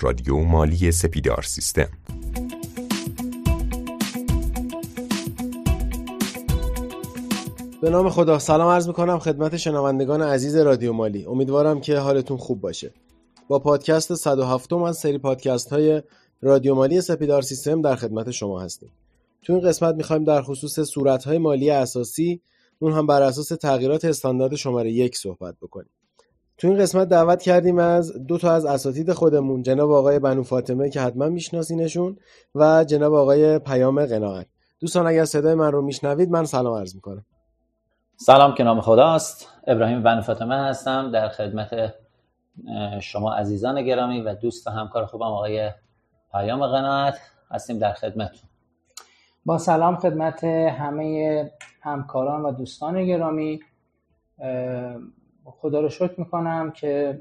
رادیو 0.00 0.36
مالی 0.36 0.92
سپیدار 0.92 1.42
سیستم. 1.42 1.88
به 7.82 7.90
نام 7.90 8.08
خدا. 8.10 8.38
سلام 8.38 8.68
عرض 8.68 8.86
می‌کنم 8.86 9.18
خدمت 9.18 9.56
شنوندگان 9.56 10.22
عزیز 10.22 10.56
رادیو 10.56 10.92
مالی. 10.92 11.24
امیدوارم 11.24 11.80
که 11.80 11.98
حالتون 11.98 12.36
خوب 12.36 12.60
باشه. 12.60 12.92
با 13.48 13.58
پادکست 13.58 14.14
107 14.14 14.72
از 14.72 14.98
سری 14.98 15.18
پادکست 15.18 15.72
های 15.72 16.02
رادیو 16.42 16.74
مالی 16.74 17.00
سپیدار 17.00 17.42
سیستم 17.42 17.82
در 17.82 17.96
خدمت 17.96 18.30
شما 18.30 18.60
هستیم. 18.60 18.90
تو 19.42 19.52
این 19.52 19.62
قسمت 19.62 19.94
می‌خوایم 19.94 20.24
در 20.24 20.42
خصوص 20.42 20.80
صورتهای 20.80 21.38
مالی 21.38 21.70
اساسی 21.70 22.40
اون 22.78 22.92
هم 22.92 23.06
بر 23.06 23.22
اساس 23.22 23.48
تغییرات 23.48 24.04
استاندارد 24.04 24.54
شماره 24.54 24.92
یک 24.92 25.16
صحبت 25.16 25.54
بکنیم. 25.62 25.90
تو 26.58 26.68
این 26.68 26.78
قسمت 26.78 27.08
دعوت 27.08 27.42
کردیم 27.42 27.78
از 27.78 28.26
دو 28.26 28.38
تا 28.38 28.52
از 28.52 28.64
اساتید 28.64 29.12
خودمون 29.12 29.62
جناب 29.62 29.90
آقای 29.90 30.18
بنو 30.18 30.42
فاطمه 30.42 30.90
که 30.90 31.00
حتما 31.00 31.28
میشناسینشون 31.28 32.16
و 32.54 32.84
جناب 32.84 33.14
آقای 33.14 33.58
پیام 33.58 34.06
قناعت. 34.06 34.46
دوستان 34.80 35.06
اگر 35.06 35.24
صدای 35.24 35.54
من 35.54 35.72
رو 35.72 35.82
میشنوید 35.82 36.30
من 36.30 36.44
سلام 36.44 36.74
عرض 36.74 36.94
می‌کنم. 36.94 37.24
سلام 38.16 38.54
که 38.54 38.64
نام 38.64 38.80
خداست. 38.80 39.48
ابراهیم 39.66 40.02
بنو 40.02 40.22
فاطمه 40.22 40.56
هستم. 40.56 41.10
در 41.10 41.28
خدمت 41.28 41.94
شما 43.00 43.34
عزیزان 43.34 43.82
گرامی 43.82 44.20
و 44.20 44.34
دوست 44.34 44.66
و 44.66 44.70
همکار 44.70 45.06
خوبم 45.06 45.24
آقای 45.24 45.70
پیام 46.32 46.66
قناعت 46.66 47.18
هستیم 47.50 47.78
در 47.78 47.92
خدمتتون. 47.92 48.48
با 49.44 49.58
سلام 49.58 49.96
خدمت 49.96 50.44
همه 50.44 51.50
همکاران 51.80 52.42
و 52.42 52.52
دوستان 52.52 53.06
گرامی. 53.06 53.60
خدا 55.50 55.80
رو 55.80 55.88
شکر 55.88 56.14
می‌کنم 56.18 56.70
که 56.70 57.20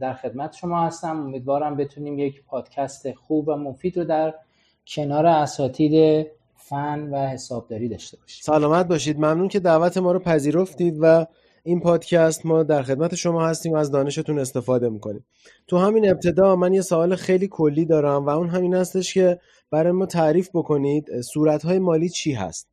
در 0.00 0.14
خدمت 0.14 0.52
شما 0.52 0.86
هستم. 0.86 1.20
امیدوارم 1.20 1.76
بتونیم 1.76 2.18
یک 2.18 2.44
پادکست 2.44 3.12
خوب 3.12 3.48
و 3.48 3.56
مفید 3.56 3.98
رو 3.98 4.04
در 4.04 4.34
کنار 4.86 5.26
اساتید 5.26 6.26
فن 6.56 7.08
و 7.12 7.26
حسابداری 7.26 7.88
داشته 7.88 8.16
باشیم. 8.16 8.42
سلامت 8.42 8.88
باشید. 8.88 9.16
ممنون 9.16 9.48
که 9.48 9.60
دعوت 9.60 9.96
ما 9.96 10.12
رو 10.12 10.18
پذیرفتید 10.18 10.96
و 11.00 11.26
این 11.62 11.80
پادکست 11.80 12.46
ما 12.46 12.62
در 12.62 12.82
خدمت 12.82 13.14
شما 13.14 13.46
هستیم 13.46 13.72
و 13.72 13.76
از 13.76 13.90
دانشتون 13.90 14.38
استفاده 14.38 14.88
می‌کنیم. 14.88 15.24
تو 15.66 15.78
همین 15.78 16.10
ابتدا 16.10 16.56
من 16.56 16.74
یه 16.74 16.80
سوال 16.80 17.16
خیلی 17.16 17.48
کلی 17.48 17.84
دارم 17.84 18.26
و 18.26 18.28
اون 18.28 18.48
همین 18.48 18.74
هستش 18.74 19.14
که 19.14 19.40
برای 19.70 19.92
ما 19.92 20.06
تعریف 20.06 20.50
بکنید 20.54 21.20
صورتهای 21.20 21.78
مالی 21.78 22.08
چی 22.08 22.32
هست؟ 22.32 22.68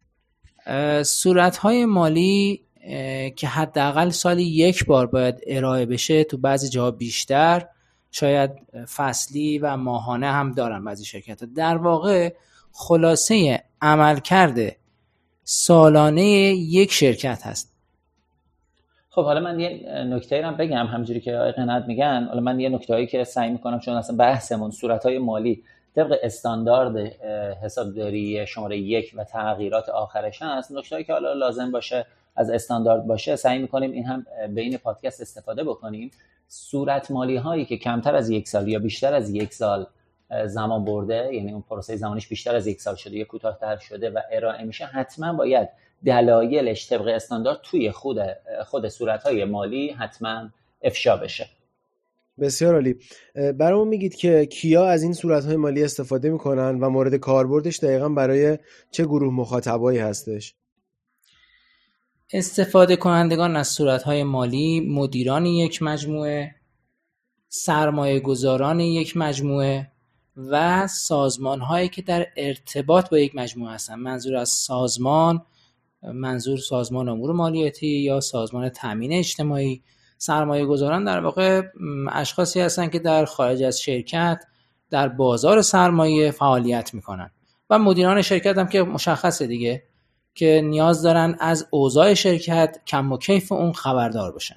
صورتهای 1.04 1.86
مالی 1.86 2.65
که 3.36 3.48
حداقل 3.48 4.10
سالی 4.10 4.44
یک 4.44 4.86
بار 4.86 5.08
باید 5.08 5.36
ارائه 5.48 5.86
بشه 5.86 6.24
تو 6.24 6.38
بعضی 6.38 6.70
جاها 6.70 6.92
بیشتر. 6.92 7.68
شاید 8.12 8.52
فصلی 8.96 9.60
و 9.60 9.78
ماهانه 9.78 10.28
هم 10.28 10.52
دارن 10.52 10.86
بعضی 10.86 11.06
شرکت 11.06 11.44
ها. 11.44 11.50
در 11.56 11.78
واقع 11.78 12.34
خلاصه 12.72 13.64
عملکرد 13.82 14.76
سالانه 15.44 16.24
یک 16.24 16.92
شرکت 16.92 17.42
هست. 17.46 17.72
خب 19.10 19.24
حالا 19.24 19.40
من 19.40 19.60
یه 19.60 19.70
نکته 20.04 20.46
هم 20.46 20.58
بگم 20.58 20.86
همجوری 20.86 21.20
که 21.22 21.36
آقای 21.36 21.52
قنات 21.52 21.86
میگن. 21.88 22.28
حالا 22.30 22.42
من 22.42 22.60
یه 22.60 22.70
نکته 22.70 22.94
هایی 22.94 23.08
که 23.08 23.24
سعی 23.24 23.50
می‌کنم 23.50 23.80
چون 23.80 23.94
اصلا 23.94 24.16
بحثمون 24.16 24.72
صورت 24.72 25.06
های 25.06 25.20
مالی 25.20 25.64
طبق 25.96 26.16
استاندارد 26.24 26.98
حسابداری 27.64 28.48
شماره 28.48 28.78
یک 28.78 29.14
و 29.16 29.24
تغییرات 29.24 29.90
آخرش 29.90 30.42
هست. 30.42 30.72
نکته 30.72 31.04
که 31.04 31.14
حالا 31.14 31.34
لازم 31.34 31.72
باشه 31.72 32.06
از 32.36 32.50
استاندارد 32.50 33.06
باشه 33.06 33.36
سعی 33.36 33.60
می‌کنیم 33.60 33.92
این 33.92 34.06
هم 34.06 34.26
بین 34.50 34.78
پادکست 34.78 35.22
استفاده 35.22 35.64
بکنیم. 35.64 36.12
صورت 36.48 37.12
مالی 37.12 37.36
هایی 37.36 37.66
که 37.66 37.78
کمتر 37.78 38.16
از 38.16 38.30
یک 38.30 38.48
سال 38.48 38.68
یا 38.68 38.80
بیشتر 38.80 39.14
از 39.14 39.30
یک 39.30 39.54
سال 39.54 39.88
زمان 40.46 40.86
برده 40.86 41.30
یعنی 41.34 41.52
اون 41.52 41.64
پروسه 41.70 41.96
زمانش 41.96 42.28
بیشتر 42.28 42.56
از 42.56 42.68
یک 42.68 42.82
سال 42.82 42.96
شده 42.96 43.16
یا 43.16 43.26
کوتاهتر 43.26 43.78
شده 43.78 44.10
و 44.10 44.20
ارائه 44.32 44.64
میشه 44.64 44.86
حتما 44.86 45.34
باید 45.34 45.70
دلایلش 46.06 46.90
طبق 46.90 47.08
استاندارد 47.08 47.60
توی 47.64 47.92
خود 47.92 48.18
خود 48.66 48.88
صورت 48.88 49.24
های 49.24 49.46
مالی 49.46 49.90
حتما 49.90 50.50
افشا 50.82 51.18
بشه. 51.18 51.46
بسیار 52.40 52.74
عالی. 52.74 52.96
برامون 53.58 53.88
میگید 53.88 54.16
که 54.16 54.46
کیا 54.46 54.86
از 54.86 55.04
این 55.04 55.14
صورت 55.14 55.46
های 55.46 55.56
مالی 55.56 55.84
استفاده 55.84 56.30
می‌کنن 56.30 56.80
و 56.80 56.90
مورد 56.90 57.16
کاربردش 57.16 57.80
دقیقا 57.80 58.10
برای 58.10 58.58
چه 58.92 59.04
گروه 59.04 59.34
مخاطبایی 59.34 60.00
هستش؟ 60.00 60.56
استفاده 62.34 62.96
کنندگان 62.96 63.56
از 63.56 63.68
صورتهای 63.68 64.24
مالی 64.24 64.80
مدیران 64.80 65.46
یک 65.46 65.84
مجموعه 65.84 66.56
سرمایه 67.50 68.20
گذاران 68.20 68.80
یک 68.80 69.18
مجموعه 69.18 69.92
و 70.38 70.88
سازمان 70.88 71.62
هایی 71.62 71.90
که 71.90 72.02
در 72.02 72.28
ارتباط 72.38 73.10
با 73.10 73.20
یک 73.20 73.36
مجموعه 73.36 73.74
هستند 73.74 74.00
منظور 74.00 74.36
از 74.36 74.50
سازمان 74.50 75.42
منظور 76.14 76.58
سازمان 76.58 77.10
امور 77.10 77.34
مالیاتی 77.34 77.88
یا 77.88 78.20
سازمان 78.20 78.70
تامین 78.70 79.14
اجتماعی. 79.14 79.84
سرمایه 80.18 80.66
گذاران 80.66 81.04
در 81.04 81.20
واقع 81.20 81.62
اشخاصی 82.12 82.60
هستند 82.60 82.92
که 82.92 83.00
در 83.00 83.26
خارج 83.26 83.64
از 83.64 83.82
شرکت 83.82 84.44
در 84.90 85.08
بازار 85.08 85.62
سرمایه 85.62 86.32
فعالیت 86.32 86.94
می‌کنن. 86.94 87.32
و 87.70 87.80
مدیران 87.80 88.22
شرکت 88.22 88.58
هم 88.58 88.68
که 88.68 88.84
مشخصه 88.84 89.48
دیگه. 89.48 89.84
که 90.36 90.62
نیاز 90.64 91.02
دارن 91.02 91.38
از 91.40 91.68
اوضاع 91.72 92.14
شرکت 92.14 92.78
کم 92.88 93.12
و 93.12 93.18
کیف 93.18 93.52
اون 93.52 93.74
خبردار 93.74 94.32
باشن 94.32 94.56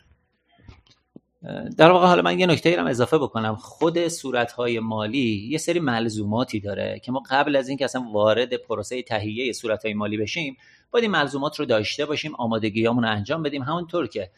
در 1.77 1.91
واقع 1.91 2.07
حالا 2.07 2.23
من 2.23 2.39
یه 2.39 2.47
نکته 2.47 2.77
هم 2.79 2.87
اضافه 2.87 3.19
بکنم. 3.19 3.57
خود 3.57 4.09
صورتهای 4.09 4.81
مالی 4.81 5.49
یه 5.51 5.59
سری 5.59 5.81
ملزوماتی 5.81 6.61
داره 6.61 7.01
که 7.05 7.13
ما 7.13 7.23
قبل 7.31 7.57
از 7.57 7.69
اینکه 7.69 7.85
اصلا 7.85 8.03
وارد 8.13 8.57
پروسه 8.57 9.03
تهیه 9.03 9.53
صورتهای 9.53 9.95
مالی 9.95 10.17
بشیم 10.17 10.57
باید 10.91 11.03
این 11.03 11.13
ملزومات 11.13 11.59
رو 11.59 11.65
داشته 11.65 12.07
باشیم 12.07 12.35
آمادگیامون 12.35 13.05
رو 13.05 13.11
انجام 13.11 13.43
بدیم. 13.43 13.63
همونطور 13.63 14.07
که 14.07 14.31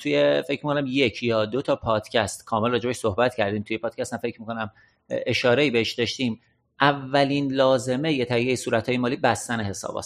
توی 0.00 0.42
فکر 0.42 0.66
می‌کنم 0.66 0.84
یک 0.88 1.22
یا 1.22 1.44
دو 1.44 1.62
تا 1.62 1.76
پادکست 1.76 2.44
کامل 2.44 2.70
راجبش 2.70 2.96
صحبت 2.96 3.34
کردیم. 3.34 3.62
توی 3.62 3.78
پادکست 3.78 4.12
هم 4.12 4.18
فکر 4.18 4.40
می‌کنم 4.40 4.70
اشاره 5.08 5.70
بهش 5.70 5.92
داشتیم. 5.92 6.40
اولین 6.80 7.52
لازمه 7.52 8.12
یه 8.12 8.24
تهیه 8.24 8.56
صورتهای 8.56 8.98
مالی 8.98 9.16
بستن 9.16 9.60
حساب 9.60 9.96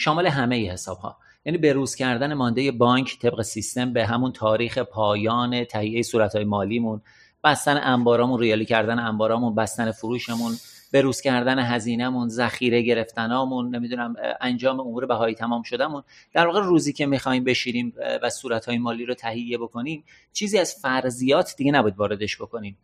شامل 0.00 0.26
همه 0.26 0.72
حساب 0.72 0.98
ها 0.98 1.16
یعنی 1.44 1.58
بروز 1.58 1.94
کردن 1.94 2.34
مانده 2.34 2.70
بانک 2.70 3.18
طبق 3.18 3.42
سیستم 3.42 3.92
به 3.92 4.06
همون 4.06 4.32
تاریخ 4.32 4.78
پایان 4.78 5.64
تهیه 5.64 6.02
صورت 6.02 6.34
های 6.34 6.44
مالیمون 6.44 7.02
بستن 7.44 7.80
انبارامون 7.82 8.40
ریالی 8.40 8.64
کردن 8.64 8.98
انبارامون 8.98 9.54
بستن 9.54 9.90
فروشمون 9.90 10.52
بروز 10.92 11.20
کردن 11.20 11.58
هزینهمون 11.58 12.28
ذخیره 12.28 12.82
گرفتنامون 12.82 13.74
نمی‌دونم 13.74 14.14
انجام 14.40 14.80
امور 14.80 15.06
بهایی 15.06 15.34
تمام 15.34 15.62
شدهمون. 15.62 16.02
در 16.32 16.46
واقع 16.46 16.60
روزی 16.60 16.92
که 16.92 17.06
می‌خوایم 17.06 17.44
بشیریم 17.44 17.92
و 18.22 18.30
صورت 18.30 18.66
های 18.66 18.78
مالی 18.78 19.06
رو 19.06 19.14
تهیه 19.14 19.58
بکنیم 19.58 20.04
چیزی 20.32 20.58
از 20.58 20.74
فرضیات 20.82 21.54
دیگه 21.56 21.72
نباید 21.72 21.98
واردش 21.98 22.36
بکنیم. 22.36 22.78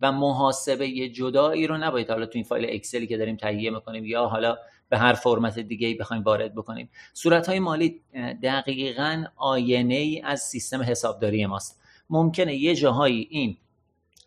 و 0.00 0.12
محاسبه 0.12 1.08
جدایی 1.08 1.66
رو 1.66 1.76
نباید. 1.76 2.10
حالا 2.10 2.26
تو 2.26 2.32
این 2.34 2.44
فایل 2.44 2.66
اکسلی 2.74 3.06
که 3.06 3.16
داریم 3.16 3.36
تهیه 3.36 3.70
می‌کنیم 3.70 4.04
یا 4.04 4.26
حالا 4.26 4.56
به 4.90 4.98
هر 4.98 5.12
فرمت 5.12 5.58
دیگه 5.58 5.88
ای 5.88 5.94
بخوایم 5.94 6.22
وارد 6.22 6.54
بکنیم. 6.54 6.90
صورت 7.12 7.48
های 7.48 7.58
مالی 7.58 8.00
دقیقا 8.42 9.24
آینه 9.36 9.94
ای 9.94 10.20
از 10.20 10.40
سیستم 10.40 10.82
حسابداری 10.82 11.46
ماست. 11.46 11.80
ممکنه 12.10 12.54
یه 12.54 12.74
جاهایی 12.74 13.28
این 13.30 13.56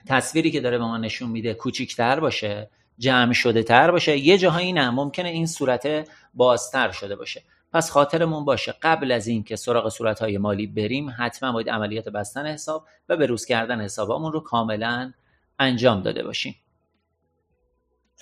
تصویری 0.07 0.51
که 0.51 0.61
داره 0.61 0.77
به 0.77 0.83
ما 0.83 0.97
نشون 0.97 1.29
میده 1.29 1.53
کوچیکتر 1.53 2.19
باشه 2.19 2.69
جمع 2.97 3.33
شده 3.33 3.63
تر 3.63 3.91
باشه 3.91 4.17
یه 4.17 4.37
جاهایی 4.37 4.73
نه 4.73 4.89
ممکنه 4.89 5.29
این 5.29 5.45
صورت 5.45 6.09
بازتر 6.33 6.91
شده 6.91 7.15
باشه. 7.15 7.43
پس 7.73 7.91
خاطرمون 7.91 8.45
باشه 8.45 8.75
قبل 8.81 9.11
از 9.11 9.27
اینکه 9.27 9.55
سراغ 9.55 9.89
صورت 9.89 10.19
های 10.19 10.37
مالی 10.37 10.67
بریم 10.67 11.13
حتما 11.17 11.51
باید 11.51 11.69
عملیات 11.69 12.09
بستن 12.09 12.47
حساب 12.47 12.85
و 13.09 13.17
به 13.17 13.25
روز 13.25 13.45
کردن 13.45 13.81
حسابمون 13.81 14.31
رو 14.31 14.39
کاملا 14.39 15.13
انجام 15.59 16.01
داده 16.01 16.23
باشیم. 16.23 16.55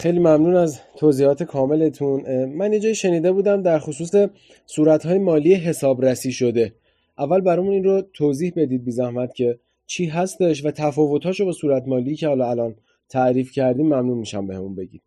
خیلی 0.01 0.19
ممنون 0.19 0.55
از 0.55 0.79
توضیحات 0.97 1.43
کاملتون. 1.43 2.45
من 2.45 2.73
یه 2.73 2.79
جایی 2.79 2.95
شنیده 2.95 3.31
بودم 3.31 3.61
در 3.61 3.79
خصوص 3.79 4.11
صورتهای 4.65 5.17
مالی 5.17 5.55
حسابرسی 5.55 6.31
شده. 6.31 6.73
اول 7.17 7.41
برامون 7.41 7.73
این 7.73 7.83
رو 7.83 8.01
توضیح 8.13 8.53
بدید 8.55 8.85
بی 8.85 8.91
زحمت 8.91 9.35
که 9.35 9.59
چی 9.87 10.05
هستش 10.05 10.65
و 10.65 10.71
تفاوتاشو 10.71 11.45
با 11.45 11.51
صورت 11.51 11.87
مالی 11.87 12.15
که 12.15 12.27
حالا 12.27 12.49
الان 12.49 12.75
تعریف 13.09 13.51
کردیم 13.51 13.85
ممنون 13.85 14.17
میشم 14.17 14.47
بهمون 14.47 14.75
بگید. 14.75 15.01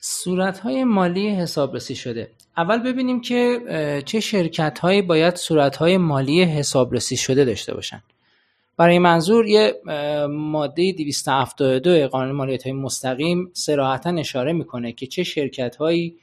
صورت 0.00 0.58
های 0.58 0.84
مالی 0.84 1.28
حسابرسی 1.28 1.94
شده. 1.94 2.28
اول 2.56 2.78
ببینیم 2.78 3.20
که 3.20 3.58
چه 4.04 4.20
شرکت 4.20 4.80
باید 5.08 5.36
صورت 5.36 5.76
های 5.76 5.96
مالی 5.96 6.42
حسابرسی 6.42 7.16
شده 7.16 7.44
داشته 7.44 7.74
باشن. 7.74 8.02
برای 8.76 8.98
منظور 8.98 9.46
یه 9.46 9.80
ماده 10.28 10.92
272 10.92 12.08
قانون 12.08 12.32
مالیات 12.32 12.62
های 12.62 12.72
مستقیم 12.72 13.50
سراحتا 13.52 14.10
اشاره 14.10 14.52
می‌کنه 14.52 14.92
که 14.92 15.06
چه 15.06 15.24
شرکت 15.24 15.76
هایی 15.76 16.18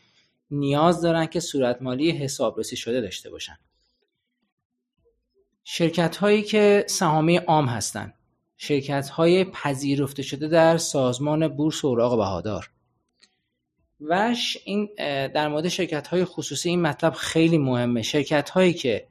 نیاز 0.51 1.01
دارن 1.01 1.25
که 1.25 1.40
صورت 1.40 1.81
مالی 1.81 2.12
حسابرسی 2.12 2.75
شده 2.75 3.01
داشته 3.01 3.30
باشن. 3.30 3.57
شرکت 5.63 6.18
هایی 6.18 6.42
که 6.42 6.86
سهامی 6.88 7.38
عام 7.38 7.66
هستند 7.66 8.13
شرکت 8.57 9.10
های 9.10 9.44
پذیرفته 9.44 10.24
شده 10.24 10.48
در 10.48 10.78
سازمان 10.78 11.48
بورس 11.48 11.86
اوراق 11.86 12.18
بهادار. 12.18 12.69
وش 14.01 14.57
این 14.66 14.90
در 15.34 15.48
مورد 15.48 15.68
شرکت 15.68 16.07
های 16.07 16.25
خصوصی 16.25 16.69
این 16.69 16.81
مطلب 16.81 17.13
خیلی 17.13 17.57
مهمه. 17.57 18.01
شرکت 18.01 18.50
هایی 18.50 18.74
که 18.74 19.07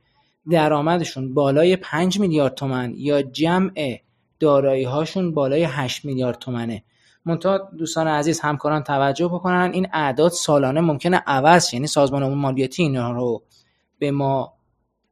درآمدشون 0.51 1.35
بالای 1.35 1.77
5 1.77 2.21
میلیارد 2.21 2.55
تومن 2.55 2.95
یا 2.97 3.23
جمع 3.23 4.01
دارایی 4.41 4.85
هاشون 4.85 5.35
بالای 5.35 5.63
8 5.63 6.05
میلیارد 6.05 6.39
تومنه. 6.39 6.85
منتها 7.25 7.71
دوستان 7.79 8.09
عزیز 8.09 8.41
همکاران 8.41 8.83
توجه 8.83 9.29
بکنن 9.29 9.71
این 9.75 9.89
اعداد 9.93 10.31
سالانه 10.31 10.81
ممکنه 10.81 11.17
عوض 11.27 11.75
یعنی 11.75 11.87
سازمان 11.87 12.23
عمومی 12.23 12.41
مالیاتی 12.41 12.83
اینا 12.83 13.13
رو 13.13 13.43
به 13.99 14.11
ما 14.11 14.55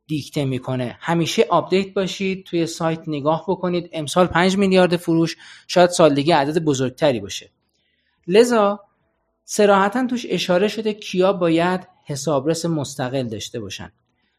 دیکته 0.06 0.44
می‌کنه. 0.44 0.96
همیشه 1.00 1.46
update 1.50 1.94
باشید 1.94 2.44
توی 2.44 2.67
سایت 2.67 3.00
نگاه 3.06 3.44
بکنید. 3.49 3.90
امسال 3.93 4.26
5 4.26 4.56
میلیارد 4.56 4.96
فروش 4.96 5.37
شاید 5.67 5.90
سال 5.90 6.14
دیگه 6.14 6.37
عدد 6.37 6.58
بزرگتری 6.58 7.20
باشه. 7.20 7.50
لذا 8.26 8.81
صراحتا 9.44 10.06
توش 10.06 10.26
اشاره 10.28 10.69
شده 10.69 10.94
کیا 10.94 11.32
باید 11.32 11.88
حسابرس 12.05 12.64
مستقل 12.64 13.28
داشته 13.28 13.61
باشن. 13.61 13.93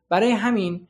برای 0.10 0.32
همین 0.32 0.88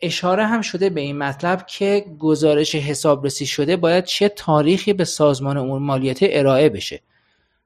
اشاره 0.00 0.46
هم 0.46 0.60
شده 0.60 0.90
به 0.90 1.00
این 1.00 1.18
مطلب 1.18 1.66
که 1.66 2.04
گزارش 2.18 2.74
حسابرسی 2.74 3.46
شده 3.46 3.76
باید 3.76 4.04
چه 4.04 4.28
تاریخی 4.28 4.92
به 4.92 5.04
سازمان 5.04 5.56
امور 5.56 5.78
مالیاتی 5.80 6.28
ارائه 6.30 6.68
بشه. 6.68 7.00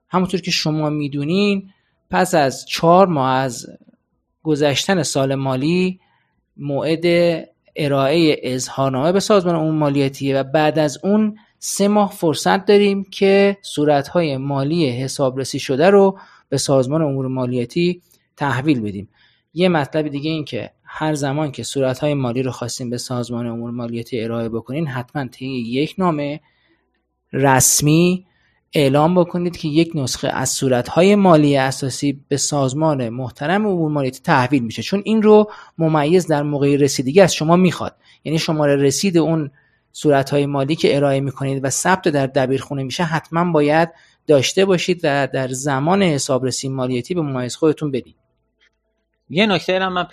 همونطور 0.09 0.41
که 0.41 0.51
شما 0.51 0.91
می‌دونین 0.91 1.71
پس 2.11 2.35
از 2.35 2.67
چهار 2.67 3.07
ماه 3.07 3.31
از 3.31 3.67
گذشتن 4.43 5.03
سال 5.03 5.35
مالی 5.35 6.01
موعد 6.57 7.05
ارائه 7.77 8.41
اظهارنامه 8.43 9.13
به 9.13 9.21
سازمان 9.21 9.55
امور 9.55 9.73
مالیاتیه 9.73 10.37
و 10.37 10.43
بعد 10.43 10.79
از 10.79 10.99
اون 11.05 11.39
سه 11.59 11.89
ماه 11.89 12.13
فرصت 12.13 12.67
داریم 12.67 13.05
که 13.05 13.57
صورتهای 13.63 14.37
مالی 14.37 14.91
حسابرسی 14.91 15.59
شده 15.59 15.91
رو 15.91 16.19
به 16.49 16.57
سازمان 16.57 17.03
امور 17.03 17.29
مالیاتی 17.29 18.03
تحویل 18.37 18.81
بدیم. 18.81 19.09
یه 19.59 19.69
مطلب 19.69 20.09
دیگه 20.09 20.31
این 20.31 20.45
که 20.45 20.71
هر 20.85 21.15
زمان 21.15 21.53
که 21.53 21.63
صورتهای 21.63 22.15
مالی 22.15 22.43
رو 22.43 22.51
خواستیم 22.51 22.91
به 22.91 22.99
سازمان 22.99 23.47
امور 23.47 23.71
مالیاتی 23.71 24.21
ارائه 24.21 24.49
بکنین 24.49 24.87
حتما 24.87 25.29
طی 25.29 25.47
یک 25.47 25.95
نامه 25.99 26.41
رسمی 27.33 28.27
اعلام 28.73 29.15
بکنید 29.15 29.57
که 29.57 29.69
یک 29.69 29.93
نسخه 29.95 30.29
از 30.29 30.49
صورتهای 30.49 31.15
مالی 31.15 31.57
اساسی 31.57 32.21
به 32.29 32.37
سازمان 32.37 33.09
محترم 33.09 33.67
امور 33.67 33.91
مالیاتی 33.91 34.21
تحویل 34.21 34.63
میشه. 34.63 34.83
چون 34.83 35.03
این 35.05 35.23
رو 35.23 35.51
ممیز 35.79 36.27
در 36.27 36.43
موقع 36.43 36.77
رسیدگی 36.77 37.21
از 37.21 37.35
شما 37.35 37.57
می‌خواد. 37.57 37.97
یعنی 38.25 38.39
شماره 38.39 38.77
رسید 38.77 39.19
اون 39.19 39.51
صورتهای 39.93 40.47
مالی 40.47 40.77
که 40.77 40.97
ارائه 40.97 41.21
می‌کنید 41.21 41.65
و 41.65 41.71
ثبت 41.71 42.09
در 42.09 42.27
دبیرخونه 42.27 42.83
میشه 42.83 43.05
حتما 43.05 43.53
باید 43.53 43.89
داشته 44.27 44.65
باشید 44.65 45.01
و 45.03 45.29
در 45.33 45.49
زمان 45.49 46.03
حسابرسی 46.03 46.69
مالیاتی 46.69 47.15
به 47.15 47.23
ممیز 47.23 47.57
خودتون 47.57 47.91
بدید 47.91 48.26
یه 49.29 49.47
نکته 49.47 49.81
هم 49.81 49.93
من 49.93 50.07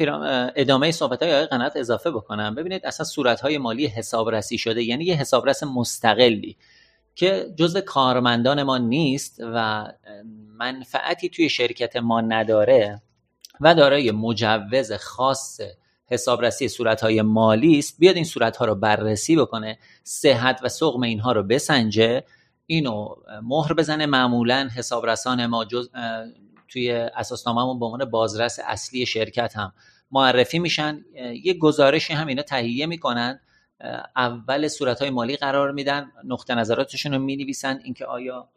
ادامه 0.56 0.92
صحبت 0.92 1.24
های 1.24 1.34
آقای 1.34 1.46
قنات 1.46 1.76
اضافه 1.76 2.12
بکنم. 2.12 2.56
ببینید 2.56 2.86
اصلا 2.86 3.06
صورت 3.06 3.42
های 3.42 3.58
مالی 3.58 3.88
حسابرسی 3.88 4.58
شده 4.58 4.84
یعنی 4.84 5.06
یه 5.06 5.16
حسابرس 5.16 5.64
مستقلی 5.64 6.58
که 7.16 7.54
جزء 7.56 7.82
کارمندان 7.82 8.64
ما 8.64 8.78
نیست 8.78 9.40
و 9.40 9.88
منفعتی 10.58 11.30
توی 11.30 11.50
شرکت 11.50 11.96
ما 11.96 12.22
نداره 12.22 13.02
و 13.62 13.76
دارای 13.76 14.12
مجوز 14.12 14.92
خاص 14.92 15.62
حسابرسی 16.06 16.70
های 17.02 17.22
مالی 17.22 17.80
است. 17.80 18.00
بیاد 18.00 18.16
این 18.16 18.26
ها 18.60 18.66
رو 18.66 18.76
بررسی 18.76 19.36
بکنه 19.36 19.78
صحت 20.04 20.60
و 20.64 20.70
سقم 20.70 21.02
اینها 21.02 21.32
رو 21.32 21.44
بسنجه 21.44 22.24
اینو 22.66 23.16
مهر 23.44 23.74
بزنه. 23.74 24.06
معمولا 24.06 24.70
حسابرسان 24.76 25.46
ما 25.46 25.66
جز 25.66 25.90
توی 26.74 26.92
اساسنامهمون 26.92 27.80
به 27.80 27.86
عنوان 27.86 28.06
بازرس 28.06 28.60
اصلی 28.68 29.06
شرکت 29.06 29.58
هم 29.58 29.74
معرفی 30.12 30.60
میشن. 30.60 31.06
یه 31.44 31.54
گزارشی 31.54 32.14
هم 32.14 32.28
اینا 32.28 32.42
تهیه 32.42 32.86
می‌کنن. 32.86 33.40
اول 34.16 34.68
صورت 34.68 35.02
های 35.02 35.10
مالی 35.10 35.36
قرار 35.36 35.72
میدن 35.72 36.12
نقطه 36.24 36.56
نظراتشون 36.56 37.14
رو 37.14 37.20
می‌نویسن 37.20 37.80
اینکه 37.84 38.06
آیا 38.06 38.50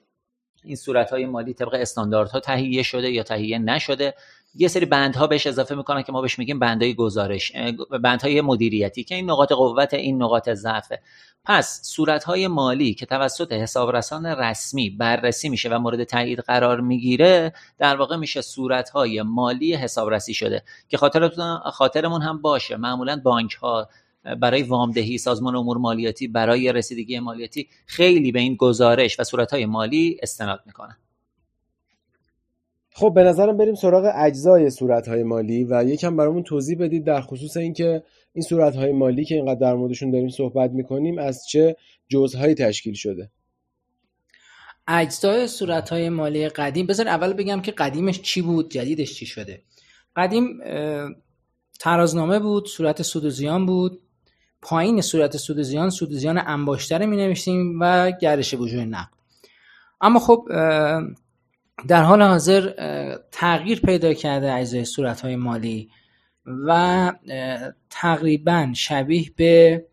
این 0.64 0.76
صورت 0.76 1.10
های 1.10 1.26
مالی 1.26 1.54
طبق 1.54 1.74
استانداردها 1.74 2.40
تهیه 2.40 2.82
شده 2.82 3.10
یا 3.10 3.22
تهیه 3.22 3.58
نشده. 3.58 4.14
یه 4.58 4.68
سری 4.68 4.86
بندها 4.86 5.26
بهش 5.26 5.46
اضافه 5.46 5.74
می‌کنن 5.74 6.02
که 6.02 6.12
ما 6.12 6.20
بهش 6.22 6.38
میگیم 6.38 6.58
بندهای 6.58 6.94
گزارش 6.94 7.52
بندهای 8.02 8.40
مدیریتی 8.40 9.04
که 9.04 9.14
این 9.14 9.30
نقاط 9.30 9.52
قوت 9.52 9.94
این 9.94 10.22
نقاط 10.22 10.50
ضعفه 10.50 11.02
پس 11.44 11.80
صورتهای 11.84 12.48
مالی 12.48 12.94
که 12.94 13.06
توسط 13.06 13.52
حسابرسان 13.52 14.26
رسمی 14.26 14.90
بررسی 14.90 15.48
میشه 15.48 15.68
و 15.68 15.78
مورد 15.78 16.04
تایید 16.04 16.38
قرار 16.38 16.80
می‌گیره 16.80 17.52
در 17.78 17.96
واقع 17.96 18.16
میشه 18.16 18.40
صورتهای 18.40 19.22
مالی 19.22 19.74
حسابرسی 19.74 20.34
شده 20.34 20.62
که 20.88 20.96
خاطرمون 21.72 22.22
هم 22.22 22.42
باشه. 22.42 22.76
معمولا 22.76 23.20
بانک 23.24 23.52
ها 23.52 23.88
برای 24.40 24.62
وامدهی 24.62 25.18
سازمان 25.18 25.56
امور 25.56 25.78
مالیاتی 25.78 26.28
برای 26.28 26.72
رسیدگی 26.72 27.18
مالیاتی 27.18 27.68
خیلی 27.86 28.32
به 28.32 28.40
این 28.40 28.54
گزارش 28.54 29.20
و 29.20 29.24
صورتهای 29.24 29.66
مالی 29.66 30.16
استناد 30.22 30.60
می‌کنن. 30.66 30.96
خب 32.98 33.12
به 33.14 33.22
نظرم 33.22 33.56
بریم 33.56 33.74
سراغ 33.74 34.12
اجزای 34.14 34.70
صورتهای 34.70 35.22
مالی 35.22 35.64
و 35.64 35.84
یکم 35.84 36.16
برامون 36.16 36.42
توضیح 36.42 36.78
بدید 36.78 37.04
در 37.04 37.20
خصوص 37.20 37.56
اینکه 37.56 38.02
این 38.32 38.42
صورتهای 38.42 38.92
مالی 38.92 39.24
که 39.24 39.34
اینقدر 39.34 39.60
در 39.60 39.74
موردشون 39.74 40.10
داریم 40.10 40.28
صحبت 40.28 40.70
می‌کنیم 40.70 41.18
از 41.18 41.46
چه 41.48 41.76
جزهایی 42.08 42.54
تشکیل 42.54 42.94
شده؟ 42.94 43.30
اجزای 44.88 45.46
صورتهای 45.46 46.08
مالی 46.08 46.48
قدیم 46.48 46.86
بذار 46.86 47.08
اول 47.08 47.32
بگم 47.32 47.60
که 47.60 47.72
قدیمش 47.72 48.22
چی 48.22 48.42
بود 48.42 48.70
جدیدش 48.70 49.14
چی 49.14 49.26
شده؟ 49.26 49.62
قدیم 50.16 50.58
ترازنامه 51.80 52.38
بود 52.38 52.68
صورت 52.68 53.02
سود 53.02 53.24
و 53.24 53.30
زیان 53.30 53.66
بود. 53.66 54.00
پایین 54.62 55.00
صورت 55.00 55.36
سود 55.36 55.58
و 55.58 55.62
زیان 55.62 55.90
سود 55.90 56.12
و 56.12 56.14
زیان 56.14 56.42
انباشتره 56.46 57.06
می 57.06 57.16
نوشتیم 57.16 57.78
و 57.80 58.10
گردش 58.10 58.54
وجود 58.54 58.80
نقد. 58.80 59.10
اما 60.00 60.18
خب 60.18 60.48
در 61.88 62.02
حال 62.02 62.22
حاضر 62.22 62.72
تغییر 63.32 63.80
پیدا 63.80 64.14
کرده 64.14 64.54
اجزای 64.54 64.84
صورت 64.84 65.20
های 65.20 65.36
مالی 65.36 65.90
و 66.46 67.12
تقریبا 67.90 68.72
شبیه 68.74 69.30
به 69.36 69.84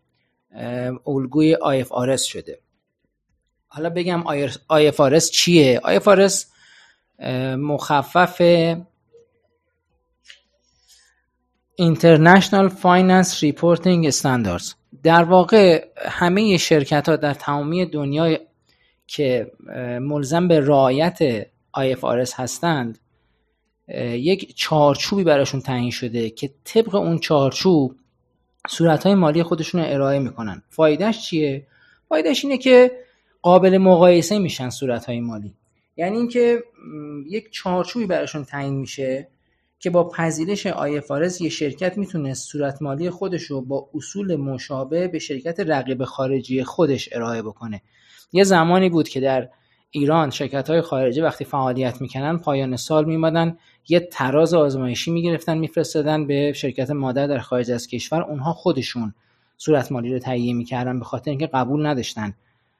الگوی 1.06 1.56
IFRS 1.56 2.20
شده. 2.20 2.58
حالا 3.66 3.90
بگم 3.90 4.24
IFRS 4.70 5.30
چیه؟ 5.30 5.80
IFRS 5.84 6.34
مخفف 7.56 8.42
International 11.80 12.70
Finance 12.70 13.30
Reporting 13.42 14.10
Standards. 14.10 14.74
در 15.02 15.24
واقع 15.24 15.84
همه 15.96 16.56
شرکت 16.56 17.08
ها 17.08 17.16
در 17.16 17.34
تمامی 17.34 17.86
دنیا 17.86 18.38
که 19.06 19.52
ملزم 20.00 20.48
به 20.48 20.60
رعایت 20.60 21.46
IFRS 21.76 22.32
هستند 22.34 22.98
یک 24.08 24.56
چارچوبی 24.56 25.24
براشون 25.24 25.60
تعیین 25.60 25.90
شده 25.90 26.30
که 26.30 26.50
طبق 26.64 26.94
اون 26.94 27.18
چارچوب 27.18 27.94
صورتهای 28.68 29.14
مالی 29.14 29.42
خودشون 29.42 29.80
رو 29.80 29.86
ارائه 29.90 30.18
می‌کنن. 30.18 30.62
فایدهش 30.68 31.26
چیه؟ 31.26 31.66
فایدهش 32.08 32.44
اینه 32.44 32.58
که 32.58 32.92
قابل 33.42 33.78
مقایسه 33.78 34.38
میشن 34.38 34.70
صورتهای 34.70 35.20
مالی. 35.20 35.54
یعنی 35.96 36.16
اینکه 36.16 36.62
یک 37.30 37.50
چارچوبی 37.50 38.06
براشون 38.06 38.44
تعیین 38.44 38.74
میشه 38.74 39.28
که 39.78 39.90
با 39.90 40.08
پذیرش 40.08 40.68
IFRS 40.68 41.40
یه 41.40 41.48
شرکت 41.48 41.98
می‌تونه 41.98 42.34
صورت 42.34 42.82
مالی 42.82 43.10
خودش 43.10 43.42
رو 43.42 43.60
با 43.60 43.88
اصول 43.94 44.36
مشابه 44.36 45.08
به 45.08 45.18
شرکت 45.18 45.60
رقیب 45.60 46.04
خارجی 46.04 46.64
خودش 46.64 47.08
ارائه 47.12 47.42
بکنه. 47.42 47.82
یه 48.32 48.44
زمانی 48.44 48.88
بود 48.88 49.08
که 49.08 49.20
در 49.20 49.48
ایران 49.96 50.30
شرکت 50.30 50.70
های 50.70 50.80
خارجی 50.80 51.20
وقتی 51.20 51.44
فعالیت 51.44 52.00
می‌کنن 52.00 52.38
پایان 52.38 52.76
سال 52.76 53.04
میمادن 53.04 53.58
یه 53.88 54.00
تراز 54.00 54.54
آزمایشی 54.54 55.10
می‌گرفتن 55.10 55.58
میفرستادن 55.58 56.26
به 56.26 56.52
شرکت 56.52 56.90
مادر 56.90 57.26
در 57.26 57.38
خارج 57.38 57.70
از 57.70 57.86
کشور. 57.86 58.22
اونها 58.22 58.52
خودشون 58.52 59.14
صورت 59.56 59.92
مالی 59.92 60.12
رو 60.12 60.18
تهیه 60.18 60.54
می‌کردن 60.54 60.98
به 60.98 61.04
خاطر 61.04 61.30
اینکه 61.30 61.46
قبول 61.46 61.86
نداشتن 61.86 62.34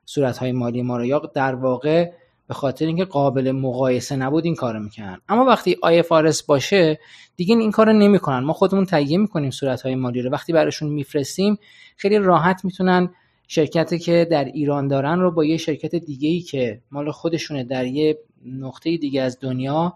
صورت 0.04 0.38
های 0.38 0.52
مالی 0.52 0.82
ما 0.82 0.96
رو. 0.96 1.04
یا 1.04 1.18
در 1.34 1.54
واقع 1.54 2.10
به 2.48 2.54
خاطر 2.54 2.86
اینکه 2.86 3.04
قابل 3.04 3.52
مقایسه 3.52 4.16
نبود 4.16 4.44
این 4.44 4.54
کارو 4.54 4.80
می‌کنن 4.80 5.20
اما 5.28 5.44
وقتی 5.44 5.76
IFRS 5.84 6.44
باشه 6.46 6.98
دیگه 7.36 7.56
این 7.56 7.70
کارو 7.70 7.92
نمی‌کنن. 7.92 8.38
ما 8.38 8.52
خودمون 8.52 8.84
تهیه 8.84 9.18
می‌کنیم 9.18 9.50
صورت 9.50 9.82
های 9.82 9.94
مالی 9.94 10.22
رو. 10.22 10.30
وقتی 10.30 10.52
براشون 10.52 10.88
میفرستیم 10.88 11.58
خیلی 11.96 12.18
راحت 12.18 12.64
می‌تونن 12.64 13.10
شرکتی 13.48 13.98
که 13.98 14.28
در 14.30 14.44
ایران 14.44 14.88
دارن 14.88 15.20
رو 15.20 15.30
با 15.30 15.44
یه 15.44 15.56
شرکت 15.56 15.94
دیگه 15.94 16.28
ای 16.28 16.40
که 16.40 16.80
مال 16.90 17.10
خودشونه 17.10 17.64
در 17.64 17.86
یه 17.86 18.18
نقطه 18.46 18.96
دیگه 18.96 19.22
از 19.22 19.38
دنیا 19.40 19.94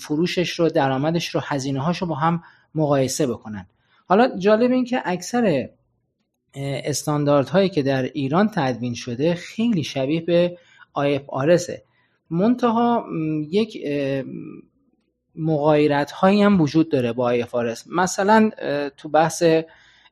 فروشش 0.00 0.50
رو 0.50 0.68
درآمدش 0.68 1.28
رو 1.28 1.40
هزینه 1.44 1.80
هاش 1.80 1.98
رو 1.98 2.06
با 2.06 2.14
هم 2.14 2.42
مقایسه 2.74 3.26
بکنن. 3.26 3.66
حالا 4.06 4.38
جالب 4.38 4.72
این 4.72 4.84
که 4.84 5.02
اکثر 5.04 5.68
استانداردهایی 6.56 7.68
که 7.68 7.82
در 7.82 8.02
ایران 8.02 8.50
تدوین 8.54 8.94
شده 8.94 9.34
خیلی 9.34 9.84
شبیه 9.84 10.20
به 10.20 10.58
IFRS 10.98 11.72
منتها 12.30 13.06
یک 13.50 13.86
مغایرت 15.36 16.10
هایی 16.10 16.42
هم 16.42 16.60
وجود 16.60 16.90
داره 16.90 17.12
با 17.12 17.38
IFRS 17.38 17.82
مثلا 17.86 18.50
تو 18.96 19.08
بحث 19.08 19.42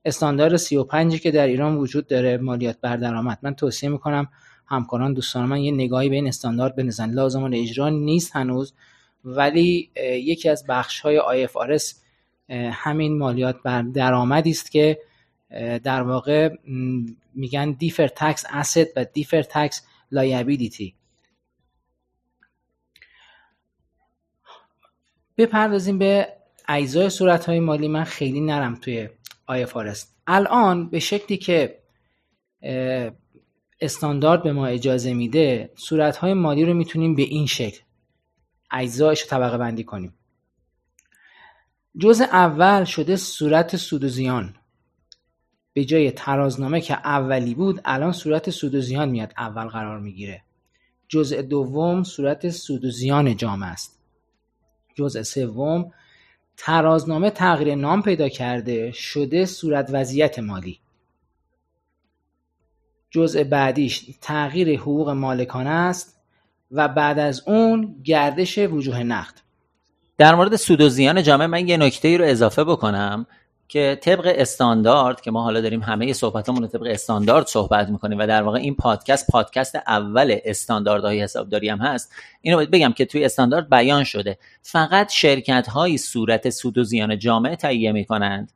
استاندارد 0.05 0.57
35 0.57 1.21
که 1.21 1.31
در 1.31 1.47
ایران 1.47 1.77
وجود 1.77 2.07
داره 2.07 2.37
مالیات 2.37 2.81
بر 2.81 2.97
درآمد. 2.97 3.39
من 3.43 3.55
توصیه 3.55 3.89
می‌کنم 3.89 4.29
همکاران 4.67 5.15
دوستان 5.15 5.45
من 5.45 5.61
یه 5.61 5.73
نگاهی 5.73 6.09
به 6.09 6.15
این 6.15 6.27
استاندارد 6.27 6.77
بنزن. 6.77 7.11
لازمان 7.11 7.55
اجرا 7.55 7.89
نیست 7.89 8.37
هنوز 8.37 8.75
ولی 9.25 9.91
یکی 9.99 10.49
از 10.49 10.67
بخش 10.69 11.01
های 11.01 11.47
IFRS 11.47 11.83
همین 12.73 13.19
مالیات 13.19 13.57
بر 13.63 13.83
درآمدی 13.83 14.51
است 14.51 14.73
که 14.73 14.99
در 15.85 16.03
واقع 16.03 16.57
میگن 17.35 17.71
دیفر 17.73 18.09
تکس 18.09 18.47
asset 18.47 18.89
و 18.97 19.05
دیفر 19.05 19.43
تکس 19.43 19.87
لایبیلیتی 20.11 20.95
بپردازیم 25.37 25.99
به 25.99 26.29
اجزای 26.69 27.11
صورت 27.11 27.45
های 27.45 27.61
مالی. 27.61 27.89
من 27.89 28.05
خیلی 28.05 28.41
نرم 28.41 28.75
توی 28.75 29.09
IFRS 29.57 29.99
الان 30.27 30.91
به 30.91 30.99
شکلی 30.99 31.37
که 31.37 31.79
استاندارد 33.81 34.43
به 34.43 34.53
ما 34.53 34.67
اجازه 34.67 35.15
میده 35.15 35.71
صورت 35.77 36.17
های 36.17 36.35
مالی 36.35 36.65
رو 36.65 36.75
می‌تونیم 36.75 37.15
به 37.15 37.23
این 37.23 37.47
شکل 37.47 37.81
اجزایش 38.73 39.27
طبقه 39.27 39.59
بندی 39.59 39.85
کنیم. 39.85 40.15
جزء 41.99 42.25
اول 42.25 42.85
شده 42.85 43.17
صورت 43.17 43.77
سود 43.77 44.05
و 44.05 44.09
زیان. 44.09 44.55
به 45.73 45.85
جای 45.85 46.11
ترازنامه 46.11 46.81
که 46.81 46.95
اولی 46.95 47.55
بود 47.55 47.81
الان 47.85 48.13
صورت 48.13 48.51
سود 48.51 48.75
و 48.75 48.81
زیان 48.81 49.09
میاد 49.09 49.33
اول 49.37 49.65
قرار 49.65 50.01
می‌گیره. 50.01 50.43
جزء 51.09 51.43
دوم 51.43 52.03
صورت 52.03 52.51
سود 52.51 52.85
و 52.85 52.91
زیان 52.91 53.37
جامعه 53.37 53.69
است. 53.69 53.99
جزء 54.95 55.23
سوم 55.23 55.93
ترازنامه 56.65 57.31
تغییر 57.31 57.75
نام 57.75 58.03
پیدا 58.03 58.29
کرده 58.29 58.93
شده 58.93 59.47
صورت 59.47 59.91
وضعیت 59.93 60.39
مالی. 60.39 60.79
جزء 63.11 63.45
بعدیش 63.45 64.07
تغییر 64.21 64.81
حقوق 64.81 65.11
مالکانه 65.11 65.71
است 65.71 66.21
و 66.71 66.89
بعد 66.89 67.19
از 67.19 67.43
اون 67.47 67.97
گردش 68.05 68.59
وجوه 68.59 69.03
نقد. 69.03 69.35
در 70.19 70.35
مورد 70.35 70.57
سود 70.57 70.81
و 70.81 70.89
زیان 70.89 71.23
جامعه 71.23 71.47
من 71.47 71.69
یه 71.69 71.77
نکته 71.77 72.09
ای 72.09 72.19
رو 72.19 72.25
اضافه 72.25 72.65
بکنم. 72.65 73.27
که 73.73 73.99
طبق 74.01 74.33
استاندارد 74.37 75.21
که 75.21 75.31
ما 75.31 75.43
حالا 75.43 75.61
داریم 75.61 75.83
همه 75.83 76.13
صحبتمون 76.13 76.63
رو 76.63 76.69
طبق 76.69 76.83
استاندارد 76.87 77.47
صحبت 77.47 77.89
می‌کنیم 77.89 78.19
و 78.19 78.27
در 78.27 78.43
واقع 78.43 78.59
این 78.59 78.75
پادکست 78.75 79.31
پادکست 79.31 79.77
اول 79.77 80.37
استانداردهای 80.45 81.23
حسابداری 81.23 81.69
هم 81.69 81.79
هست 81.79 82.13
اینو 82.41 82.67
بگم 82.67 82.93
که 82.93 83.05
توی 83.05 83.25
استاندارد 83.25 83.71
بیان 83.71 84.05
شده. 84.05 84.39
فقط 84.63 85.11
شرکت 85.13 85.69
های 85.69 85.99
صورت 85.99 86.51
سود 86.51 86.79
و 86.79 86.85
زیان 86.85 87.19
جامعه 87.19 87.57
تهیه 87.57 87.93
می‌کنند 87.93 88.53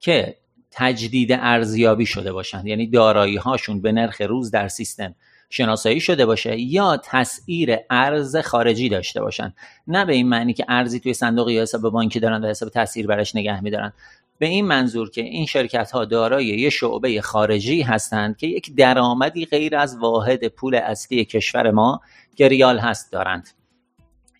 که 0.00 0.36
تجدید 0.70 1.32
ارزیابی 1.32 2.06
شده 2.06 2.32
باشند 2.32 2.66
یعنی 2.66 2.86
دارایی 2.86 3.36
هاشون 3.36 3.80
به 3.80 3.92
نرخ 3.92 4.20
روز 4.20 4.50
در 4.50 4.68
سیستم 4.68 5.14
شناسایی 5.50 6.00
شده 6.00 6.26
باشه 6.26 6.60
یا 6.60 7.00
تسعیر 7.04 7.76
ارز 7.90 8.36
خارجی 8.36 8.88
داشته 8.88 9.20
باشن 9.20 9.54
نه 9.86 10.04
به 10.04 10.14
این 10.14 10.28
معنی 10.28 10.52
که 10.52 10.64
ارزی 10.68 11.00
توی 11.00 11.14
صندوق 11.14 11.50
یا 11.50 11.62
حساب 11.62 11.90
بانکی 11.90 12.20
دارن 12.20 12.44
و 12.44 12.46
حساب 12.46 12.68
تسعیر 12.68 13.06
برش 13.06 13.36
نگه 13.36 13.60
میدارن. 13.60 13.92
به 14.38 14.46
این 14.46 14.64
منظور 14.64 15.10
که 15.10 15.22
این 15.22 15.46
شرکت 15.46 15.90
ها 15.90 16.04
دارای 16.04 16.46
یه 16.46 16.70
شعبه 16.70 17.20
خارجی 17.20 17.82
هستند 17.82 18.36
که 18.36 18.46
یک 18.46 18.74
درآمدی 18.76 19.44
غیر 19.44 19.76
از 19.76 19.98
واحد 19.98 20.48
پول 20.48 20.74
اصلی 20.74 21.24
کشور 21.24 21.70
ما 21.70 22.00
که 22.36 22.48
ریال 22.48 22.78
هست 22.78 23.12
دارند. 23.12 23.48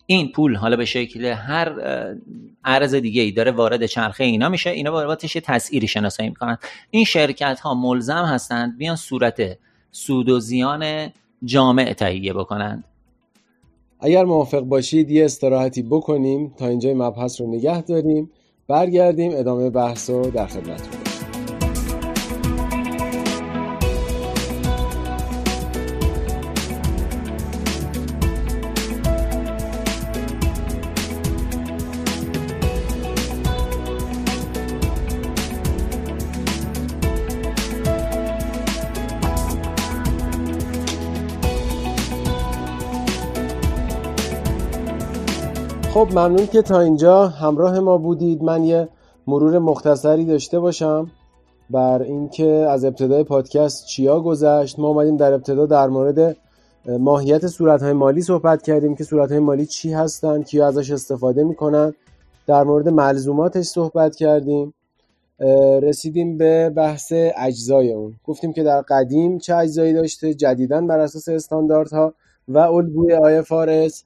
این 0.05 0.31
پول 0.31 0.55
حالا 0.55 0.75
به 0.75 0.85
شکل 0.85 1.25
هر 1.25 1.75
ارز 2.65 2.95
دیگه 2.95 3.21
ای 3.21 3.31
داره 3.31 3.51
وارد 3.51 3.85
چرخه 3.85 4.23
اینا 4.23 4.49
میشه. 4.49 4.69
اینا 4.69 4.91
بابتش 4.91 5.37
تسعیری 5.43 5.87
شناسایی 5.87 6.29
می‌کنن. 6.29 6.57
این 6.89 7.05
شرکت 7.05 7.59
ها 7.59 7.73
ملزم 7.73 8.25
هستند 8.25 8.77
بیان 8.77 8.95
صورت 8.95 9.57
سود 9.91 10.29
و 10.29 10.39
زیان 10.39 11.09
جامع 11.43 11.93
تهیه 11.93 12.33
بکنند. 12.33 12.83
اگر 13.99 14.25
موافق 14.25 14.59
باشید 14.59 15.11
یه 15.11 15.25
استراحتی 15.25 15.81
بکنیم 15.81 16.53
تا 16.57 16.67
اینجای 16.67 16.93
مبحث 16.93 17.41
رو 17.41 17.47
نگه 17.47 17.81
داریم. 17.81 18.31
برگردیم 18.69 19.31
ادامه 19.35 19.69
بحث 19.69 20.09
رو 20.09 20.31
در 20.31 20.47
خدمتتون. 20.47 21.08
خب 45.99 46.11
ممنون 46.11 46.47
که 46.47 46.61
تا 46.61 46.79
اینجا 46.79 47.27
همراه 47.27 47.79
ما 47.79 47.97
بودید. 47.97 48.43
من 48.43 48.63
یه 48.63 48.87
مرور 49.27 49.59
مختصری 49.59 50.25
داشته 50.25 50.59
باشم 50.59 51.11
بر 51.69 52.01
اینکه 52.01 52.47
از 52.47 52.85
ابتدای 52.85 53.23
پادکست 53.23 53.85
چیا 53.85 54.19
گذشت. 54.19 54.79
ما 54.79 54.87
اومدیم 54.87 55.17
در 55.17 55.33
ابتدا 55.33 55.65
در 55.65 55.87
مورد 55.87 56.37
ماهیت 56.85 57.47
صورتهای 57.47 57.93
مالی 57.93 58.21
صحبت 58.21 58.61
کردیم 58.61 58.95
که 58.95 59.03
صورتهای 59.03 59.39
مالی 59.39 59.65
چی 59.65 59.93
هستند 59.93 60.45
کیا 60.45 60.67
ازش 60.67 60.91
استفاده 60.91 61.43
می‌کنن. 61.43 61.93
در 62.47 62.63
مورد 62.63 62.89
ملزوماتش 62.89 63.65
صحبت 63.65 64.15
کردیم. 64.15 64.73
رسیدیم 65.81 66.37
به 66.37 66.69
بحث 66.69 67.13
اجزای 67.37 67.93
اون. 67.93 68.13
گفتیم 68.23 68.53
که 68.53 68.63
در 68.63 68.81
قدیم 68.81 69.37
چه 69.37 69.55
اجزایی 69.55 69.93
داشته؟ 69.93 70.33
جدیدا 70.33 70.81
بر 70.81 70.99
اساس 70.99 71.29
استانداردها 71.29 72.13
و 72.47 72.57
الگوی 72.57 73.13
آیفارس 73.13 74.03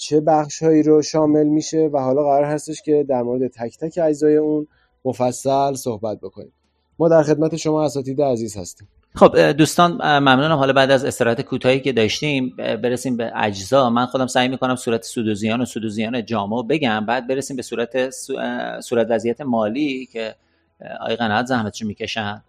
چه 0.00 0.20
بخشهایی 0.20 0.82
رو 0.82 1.02
شامل 1.02 1.46
میشه 1.46 1.90
و 1.92 1.98
حالا 1.98 2.22
قرار 2.22 2.44
هستش 2.44 2.82
که 2.82 3.06
در 3.08 3.22
مورد 3.22 3.50
تک 3.50 3.78
تک 3.78 3.98
اجزای 4.02 4.36
اون 4.36 4.66
مفصل 5.04 5.74
صحبت 5.74 6.20
بکنیم. 6.20 6.52
ما 6.98 7.08
در 7.08 7.22
خدمت 7.22 7.56
شما 7.56 7.84
اساتید 7.84 8.22
عزیز 8.22 8.56
هستیم. 8.56 8.88
خب 9.14 9.52
دوستان 9.52 9.92
ممنونم. 10.18 10.56
حالا 10.56 10.72
بعد 10.72 10.90
از 10.90 11.04
استراحت 11.04 11.40
کوتاهی 11.40 11.80
که 11.80 11.92
داشتیم 11.92 12.56
برسیم 12.56 13.16
به 13.16 13.32
اجزا. 13.34 13.90
من 13.90 14.06
خودم 14.06 14.26
سعی 14.26 14.48
می‌کنم 14.48 14.76
صورت 14.76 15.04
سود 15.04 15.28
و 15.28 15.34
زیان 15.34 15.60
و 15.60 15.64
سود 15.64 15.84
و 15.84 15.88
زیان 15.88 16.24
جامع 16.24 16.66
بگم. 16.66 17.06
بعد 17.06 17.28
برسیم 17.28 17.56
به 17.56 17.62
صورت 17.62 18.10
صورت 18.80 19.06
وضعیت 19.10 19.40
مالی 19.40 20.08
که 20.12 20.34
آقای 21.00 21.16
قناعت 21.16 21.46
زحمتشو 21.46 21.86
می‌کشن. 21.86 22.42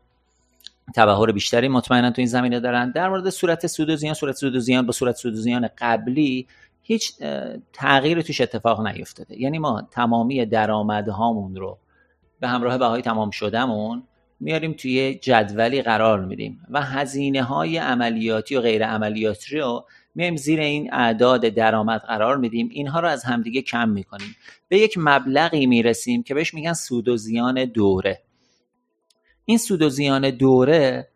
تبهر 0.96 1.32
بیشتری 1.32 1.68
مطمئنا 1.68 2.12
تو 2.12 2.22
این 2.22 2.28
زمینه 2.28 2.60
دارن. 2.60 2.92
در 2.92 3.10
مورد 3.10 3.30
صورت 3.30 3.68
سود 3.68 3.96
زیان 3.96 4.14
صورت 4.14 4.36
سود 4.36 4.58
زیان 4.60 4.86
با 4.86 4.92
صورت 4.92 5.16
سود 5.16 5.34
زیان 5.34 5.70
قبلی 5.78 6.48
هیچ 6.84 7.14
تغییری 7.74 8.24
توش 8.24 8.42
اتفاق 8.42 8.88
نیفتاده. 8.88 9.42
یعنی 9.42 9.60
ما 9.60 9.88
تمامی 9.92 10.46
درآمدهامون 10.46 11.56
رو 11.56 11.78
به 12.40 12.48
همراه 12.48 12.78
بهای 12.78 13.02
تمام 13.02 13.32
شدهمون 13.32 14.04
میاریم 14.40 14.74
توی 14.74 15.16
جدولی 15.16 15.82
قرار 15.82 16.26
میدیم 16.26 16.66
و 16.70 16.82
هزینه 16.82 17.44
های 17.44 17.78
عملیاتی 17.78 18.56
و 18.56 18.62
غیر 18.62 18.86
عملیاتی 18.86 19.58
رو 19.58 19.86
میایم 20.16 20.36
زیر 20.36 20.60
این 20.60 20.94
اعداد 20.94 21.42
درآمد 21.42 22.02
قرار 22.02 22.38
میدیم. 22.38 22.70
اینها 22.72 23.00
رو 23.00 23.08
از 23.08 23.24
همدیگه 23.24 23.62
کم 23.62 23.90
می‌کنیم. 23.90 24.36
به 24.68 24.80
یک 24.80 24.98
مبلغی 24.98 25.66
می‌رسیم 25.66 26.24
که 26.24 26.34
بهش 26.34 26.54
میگن 26.54 26.74
سود 26.74 27.08
و 27.08 27.18
زیان 27.18 27.66
دوره. 27.66 28.22
این 29.46 29.58
سود 29.58 29.82
و 29.82 29.90
زیان 29.90 30.30
دوره 30.30 31.08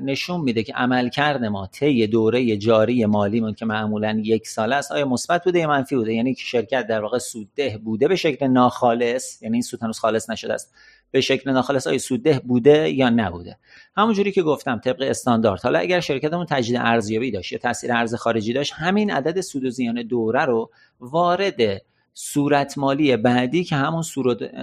نشون 0.00 0.40
میده 0.40 0.62
که 0.62 0.72
عملکرد 0.72 1.44
ما 1.44 1.66
طی 1.66 2.06
دوره 2.06 2.56
جاری 2.56 3.06
مالیمون 3.06 3.54
که 3.54 3.64
معمولا 3.64 4.20
یک 4.24 4.48
سال 4.48 4.72
است 4.72 4.92
آیا 4.92 5.08
مثبت 5.08 5.44
بوده 5.44 5.58
یا 5.58 5.68
منفی 5.68 5.96
بوده؟ 5.96 6.14
یعنی 6.14 6.34
که 6.34 6.42
شرکت 6.44 6.86
در 6.86 7.00
واقع 7.00 7.18
سودده 7.18 7.78
بوده 7.84 8.08
به 8.08 8.16
شکل 8.16 8.46
ناخالص 8.46 9.42
یعنی 9.42 9.54
این 9.54 9.62
سود 9.62 9.82
هنوز 9.82 9.98
خالص 9.98 10.30
نشده 10.30 10.54
است 10.54 10.74
به 11.10 11.20
شکل 11.20 11.50
ناخالص 11.50 11.86
آیا 11.86 11.98
سودده 11.98 12.38
بوده 12.38 12.90
یا 12.90 13.10
نبوده؟ 13.10 13.58
همونجوری 13.96 14.32
که 14.32 14.42
گفتم 14.42 14.80
طبق 14.84 15.02
استاندارد. 15.02 15.60
حالا 15.60 15.78
اگر 15.78 16.00
شرکتمون 16.00 16.46
تجدید 16.46 16.76
ارزیابی 16.76 17.30
داشت 17.30 17.52
یا 17.52 17.58
تاثیر 17.58 17.92
ارز 17.92 18.14
خارجی 18.14 18.52
داشت 18.52 18.72
همین 18.76 19.10
عدد 19.10 19.40
سود 19.40 19.64
و 19.64 19.70
زیان 19.70 20.02
دوره 20.02 20.44
رو 20.44 20.70
وارد 21.00 21.82
صورت 22.14 22.78
مالی 22.78 23.16
بعدی 23.16 23.64
که 23.64 23.76
همون 23.76 24.02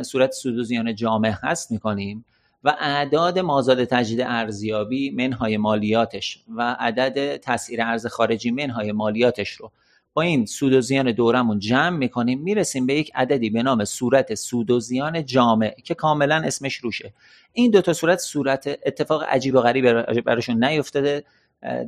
صورت 0.04 0.32
سود 0.32 0.58
و 0.58 0.64
زیان 0.64 0.96
جامع 0.96 1.34
هست 1.44 1.72
می‌کنیم. 1.72 2.26
و 2.66 2.76
اعداد 2.80 3.40
مازاد 3.40 3.84
تجدید 3.84 4.22
ارزیابی 4.22 5.12
منهای 5.12 5.58
مالیاتش 5.58 6.44
و 6.56 6.76
عدد 6.80 7.38
تسعیر 7.38 7.82
ارز 7.82 8.08
خارجی 8.08 8.52
منهای 8.52 8.92
مالیاتش 8.92 9.50
رو 9.50 9.72
با 10.14 10.22
این 10.22 10.46
سود 10.46 10.74
و 10.74 10.82
زیان 10.82 11.12
دورمون 11.12 11.60
جمع 11.60 11.98
می‌کنیم 11.98 12.40
می‌رسیم 12.40 12.86
به 12.86 12.94
یک 12.94 13.12
عددی 13.16 13.50
به 13.50 13.64
نام 13.64 13.86
صورت 13.86 14.36
سود 14.36 14.72
و 14.72 14.80
زیان 14.80 15.26
جامع 15.26 15.76
که 15.84 15.94
کاملا 15.94 16.36
اسمش 16.36 16.76
روشه. 16.76 17.14
این 17.54 17.72
دو 17.72 17.82
تا 17.82 17.94
صورت 17.94 18.20
صورت 18.20 18.80
اتفاق 18.86 19.24
عجیب 19.24 19.56
و 19.56 19.62
غریب 19.62 20.02
براشون 20.22 20.64
نیفتاده. 20.64 21.24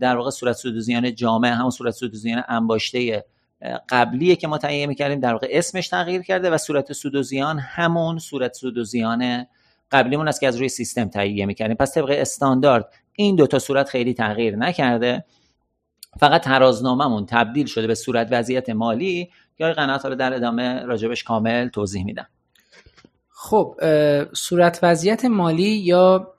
در 0.01 0.15
واقع 0.15 0.29
صورت 0.29 0.55
سود 0.55 0.75
و 0.75 0.79
زیان 0.79 1.15
جامع 1.15 1.49
همون 1.49 1.69
صورت 1.69 1.93
سود 1.93 2.13
و 2.13 2.17
زیان 2.17 2.43
انباشته 2.47 3.25
قبلیه 3.89 4.35
که 4.35 4.47
ما 4.47 4.57
تعیین 4.57 4.89
می‌کردیم 4.89 5.19
در 5.19 5.31
واقع 5.31 5.47
اسمش 5.51 5.87
تغییر 5.87 6.21
کرده 6.21 6.49
و 6.49 6.57
صورت 6.57 6.93
سود 6.93 7.15
و 7.15 7.23
زیان 7.23 7.59
همون 7.59 8.19
صورت 8.19 8.53
سود 8.53 8.77
و 8.77 8.83
زیان 8.83 9.45
قبلیمون 9.91 10.27
است 10.27 10.41
که 10.41 10.47
از 10.47 10.57
روی 10.57 10.69
سیستم 10.69 11.05
تهیه 11.05 11.45
می‌کردیم. 11.45 11.75
پس 11.75 11.93
طبق 11.93 12.09
استاندارد 12.09 12.93
این 13.13 13.35
دو 13.35 13.47
تا 13.47 13.59
صورت 13.59 13.89
خیلی 13.89 14.13
تغییر 14.13 14.55
نکرده. 14.55 15.25
فقط 16.19 16.41
ترازنامهمون 16.41 17.25
تبدیل 17.25 17.65
شده 17.65 17.87
به 17.87 17.95
صورت 17.95 18.27
وضعیت 18.31 18.69
مالی 18.69 19.29
که 19.57 19.65
قنات 19.65 20.05
رو 20.05 20.15
در 20.15 20.33
ادامه 20.33 20.85
راجبش 20.85 21.23
کامل 21.23 21.67
توضیح 21.67 22.05
میدم. 22.05 22.27
خب 23.29 23.75
صورت 24.33 24.79
وضعیت 24.83 25.25
مالی 25.25 25.63
یا 25.63 26.33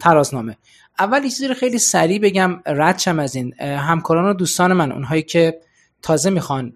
ترازنامه؟ 0.00 0.56
اول 0.98 1.22
چیزی 1.22 1.48
رو 1.48 1.54
خیلی 1.54 1.78
سریع 1.78 2.18
بگم 2.18 2.62
ردشم 2.66 3.18
از 3.18 3.34
این. 3.34 3.60
همکاران 3.60 4.30
و 4.30 4.34
دوستان 4.34 4.72
من 4.72 4.92
اونهایی 4.92 5.22
که 5.22 5.60
تازه 6.02 6.30
می‌خوان 6.30 6.72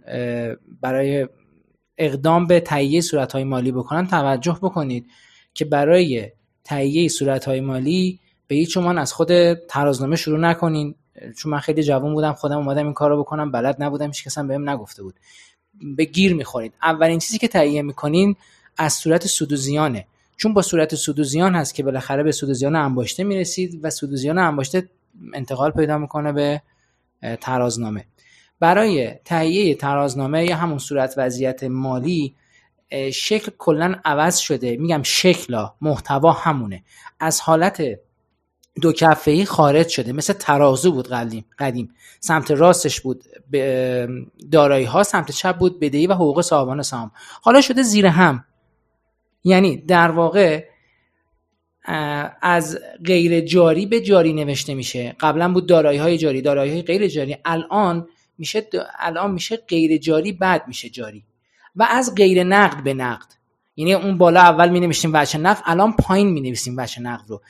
برای 0.81 1.29
اقدام 1.99 2.47
به 2.47 2.61
تهیه 2.61 3.01
صورت 3.01 3.33
های 3.33 3.45
مالی 3.45 3.73
بکنن 3.73 4.07
توجه 4.07 4.59
بکنید. 4.63 5.07
که 5.57 5.65
برای 5.65 6.31
تهیه 6.65 7.09
صورت 7.09 7.45
های 7.45 7.61
مالی 7.61 8.21
به 8.49 8.55
هیچ 8.55 8.77
از 8.77 9.13
خود 9.13 9.55
ترازنامه 9.55 10.17
شروع 10.17 10.39
نکنین. 10.39 10.95
چون 11.37 11.53
من 11.53 11.59
خیلی 11.59 11.83
جوان 11.83 12.15
بودم 12.15 12.33
خودم 12.33 12.57
اومدم 12.57 12.85
این 12.85 12.93
کارو 12.93 13.21
بکنم 13.21 13.51
بلد 13.53 13.83
نبودم 13.83 14.07
هیچ 14.07 14.25
کس 14.25 14.39
بهم 14.39 14.71
نگفته 14.71 15.03
بود. 15.03 15.15
به 15.97 16.05
گیر 16.05 16.35
می‌خورید. 16.35 16.73
اولین 16.83 17.19
چیزی 17.19 17.39
که 17.39 17.49
تهیه 17.49 17.83
می‌کنین 17.83 18.37
از 18.79 18.93
صورت 18.93 19.27
سود 19.27 19.53
و 19.53 19.57
زیانه 19.57 20.07
چون 20.37 20.55
با 20.55 20.63
صورت 20.63 20.95
سود 20.95 21.21
و 21.21 21.25
زیان 21.25 21.55
هست 21.55 21.75
که 21.75 21.83
بالاخره 21.83 22.23
به 22.23 22.33
سود 22.33 22.51
و 22.51 22.55
زیان 22.55 22.77
انباشته 22.77 23.25
می‌رسید 23.25 23.81
و 23.83 23.91
سود 23.91 24.13
و 24.13 24.17
زیان 24.17 24.39
انباشته 24.39 24.89
انتقال 25.35 25.71
پیدا 25.71 25.99
می‌کنه 25.99 26.33
به 26.33 26.63
ترازنامه. 27.41 28.05
برای 28.61 29.11
تهیه 29.25 29.75
ترازنامه 29.75 30.45
یا 30.45 30.57
همون 30.57 30.79
صورت 30.79 31.15
وضعیت 31.17 31.65
مالی 31.65 32.35
شکل 33.13 33.53
کلا 33.59 33.95
عوض 34.05 34.39
شده. 34.39 34.77
میگم 34.77 35.03
شکلا 35.03 35.75
محتوا 35.81 36.33
همونه. 36.33 36.85
از 37.21 37.41
حالت 37.41 37.83
دو 38.83 38.93
کفه 38.93 39.31
ای 39.31 39.45
خارج 39.45 39.89
شده. 39.89 40.13
مثل 40.13 40.33
ترازو 40.33 40.93
بود 40.93 41.09
قدیم 41.09 41.45
قدیم. 41.59 41.95
سمت 42.21 42.51
راستش 42.51 43.01
بود 43.01 43.25
دارایی 44.53 44.85
ها 44.85 45.03
سمت 45.03 45.31
چپ 45.31 45.57
بود 45.59 45.81
بدهی 45.81 46.07
و 46.07 46.15
حقوق 46.15 46.41
صاحبان 46.41 46.83
سهام. 46.83 47.11
حالا 47.43 47.61
شده 47.61 47.83
زیر 47.83 48.07
هم. 48.07 48.45
یعنی 49.45 49.77
در 49.77 50.11
واقع 50.11 50.65
از 52.43 52.79
غیر 53.05 53.41
جاری 53.41 53.87
به 53.87 54.01
جاری 54.01 54.33
نوشته 54.33 54.75
میشه. 54.75 55.17
قبلا 55.21 55.53
بود 55.53 55.67
دارایی 55.67 55.99
های 55.99 56.19
جاری. 56.19 56.43
دارایی 56.43 56.73
های 56.73 56.83
غیر 56.83 57.09
جاری. 57.09 57.37
الان 57.45 58.09
میشه 58.39 58.67
الان 58.99 59.31
میشه 59.31 59.57
غیر 59.57 59.99
جاری 59.99 60.33
بعد 60.33 60.69
میشه 60.69 60.89
جاری. 60.89 61.25
و 61.77 61.87
از 61.91 62.15
غیر 62.15 62.45
نقد 62.45 62.83
به 62.83 62.95
نقد. 62.95 63.27
یعنی 63.77 63.95
اون 63.95 64.19
بالا 64.19 64.41
اول 64.41 64.69
می 64.69 64.81
نوشتیم 64.81 65.11
وجه 65.15 65.39
نقد 65.39 65.63
الان 65.67 65.93
پایین 65.93 66.31
می 66.31 66.41
نویسیم 66.41 66.75
وجه 66.79 67.03
نقد 67.03 67.31
رو. 67.31 67.43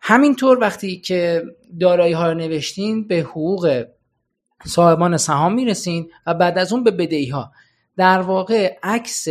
همینطور 0.00 0.58
وقتی 0.60 1.00
که 1.00 1.42
دارایی 1.80 2.12
ها 2.12 2.28
رو 2.32 2.38
نوشتین 2.38 3.08
به 3.08 3.16
حقوق 3.16 3.84
صاحبان 4.66 5.16
سهام 5.16 5.54
می‌رسین 5.54 6.10
و 6.26 6.34
بعد 6.34 6.58
از 6.58 6.72
اون 6.72 6.84
به 6.84 6.90
بدهی 6.90 7.28
ها. 7.28 7.52
در 7.96 8.20
واقع 8.20 8.78
عکس 8.82 9.26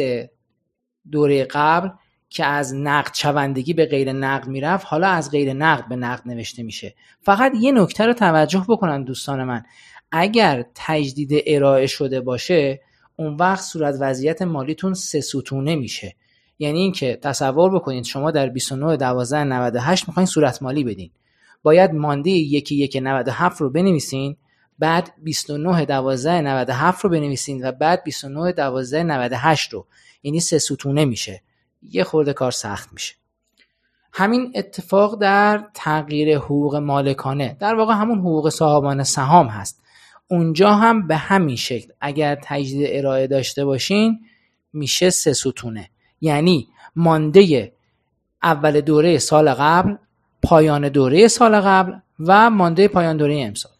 دوره 1.11 1.43
قبل 1.43 1.89
که 2.29 2.45
از 2.45 2.75
نقد 2.75 3.13
شوندگی 3.13 3.73
به 3.73 3.85
غیر 3.85 4.11
نقد 4.11 4.47
می‌رفت 4.47 4.85
حالا 4.89 5.07
از 5.07 5.31
غیر 5.31 5.53
نقد 5.53 5.87
به 5.87 5.95
نقد 5.95 6.27
نوشته 6.27 6.63
میشه. 6.63 6.95
فقط 7.21 7.51
یه 7.59 7.71
نکته 7.71 8.05
رو 8.05 8.13
توجه 8.13 8.65
بکنن 8.69 9.03
دوستان 9.03 9.43
من. 9.43 9.63
اگر 10.11 10.65
تجدید 10.75 11.43
ارائه 11.45 11.87
شده 11.87 12.21
باشه 12.21 12.81
اون 13.15 13.35
وقت 13.35 13.63
صورت 13.63 13.95
وضعیت 13.99 14.41
مالیتون 14.41 14.93
سه 14.93 15.21
ستونه 15.21 15.75
میشه. 15.75 16.15
یعنی 16.59 16.79
اینکه 16.79 17.19
تصور 17.21 17.75
بکنید 17.75 18.03
شما 18.03 18.31
در 18.31 18.49
29 18.49 18.97
12 18.97 19.43
98 19.43 20.07
می‌خواین 20.07 20.27
صورت 20.27 20.63
مالی 20.63 20.83
بدین. 20.83 21.11
باید 21.63 21.91
مانده 21.91 22.29
یکی 22.29 22.75
یک 22.75 22.97
97 23.01 23.61
رو 23.61 23.69
بنویسین 23.69 24.35
بعد 24.79 25.11
29 25.23 25.85
12 25.85 26.41
97 26.41 27.03
رو 27.03 27.09
بنویسین 27.09 27.67
و 27.67 27.71
بعد 27.71 28.03
29 28.03 28.51
12 28.51 29.03
98 29.03 29.73
رو. 29.73 29.85
یعنی 30.23 30.39
سه 30.39 30.59
ستونه 30.59 31.05
میشه. 31.05 31.41
یه 31.83 32.03
خورده 32.03 32.33
کار 32.33 32.51
سخت 32.51 32.93
میشه. 32.93 33.15
همین 34.13 34.51
اتفاق 34.55 35.19
در 35.19 35.65
تغییر 35.73 36.37
حقوق 36.37 36.75
مالکانه. 36.75 37.57
در 37.59 37.75
واقع 37.75 37.93
همون 37.93 38.19
حقوق 38.19 38.49
صاحبان 38.49 39.03
سهام 39.03 39.47
هست. 39.47 39.82
اونجا 40.33 40.69
هم 40.73 41.07
به 41.07 41.15
همین 41.15 41.55
شکل. 41.55 41.91
اگر 42.01 42.37
تجدید 42.43 42.87
ارائه 42.89 43.27
داشته 43.27 43.65
باشین 43.65 44.19
میشه 44.73 45.09
سه 45.09 45.33
ستونه. 45.33 45.89
یعنی 46.21 46.67
مانده 46.95 47.73
اول 48.43 48.81
دوره 48.81 49.17
سال 49.17 49.53
قبل 49.53 49.95
پایان 50.43 50.89
دوره 50.89 51.27
سال 51.27 51.61
قبل 51.61 51.93
و 52.19 52.49
مانده 52.49 52.87
پایان 52.87 53.17
دوره 53.17 53.41
امسال. 53.41 53.71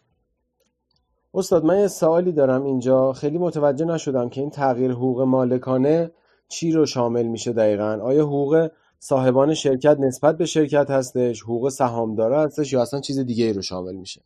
استاد 1.34 1.64
من 1.64 1.80
یه 1.80 1.88
سوالی 1.88 2.32
دارم 2.32 2.64
اینجا. 2.64 3.12
خیلی 3.12 3.38
متوجه 3.38 3.84
نشدم 3.84 4.28
که 4.28 4.40
این 4.40 4.50
تغییر 4.50 4.90
حقوق 4.90 5.20
مالکانه 5.20 6.10
چی 6.48 6.72
رو 6.72 6.86
شامل 6.86 7.26
میشه 7.26 7.52
دقیقا؟ 7.52 7.98
آیا 8.02 8.24
حقوق 8.24 8.68
صاحبان 8.98 9.54
شرکت 9.54 9.96
نسبت 10.00 10.38
به 10.38 10.46
شرکت 10.46 10.90
هستش؟ 10.90 11.42
حقوق 11.42 11.68
سهامدارا 11.68 12.42
هستش 12.42 12.72
یا 12.72 12.82
اصلا 12.82 13.00
چیز 13.00 13.18
دیگه 13.18 13.44
ای 13.44 13.52
رو 13.52 13.62
شامل 13.62 13.94
میشه؟ 13.94 14.20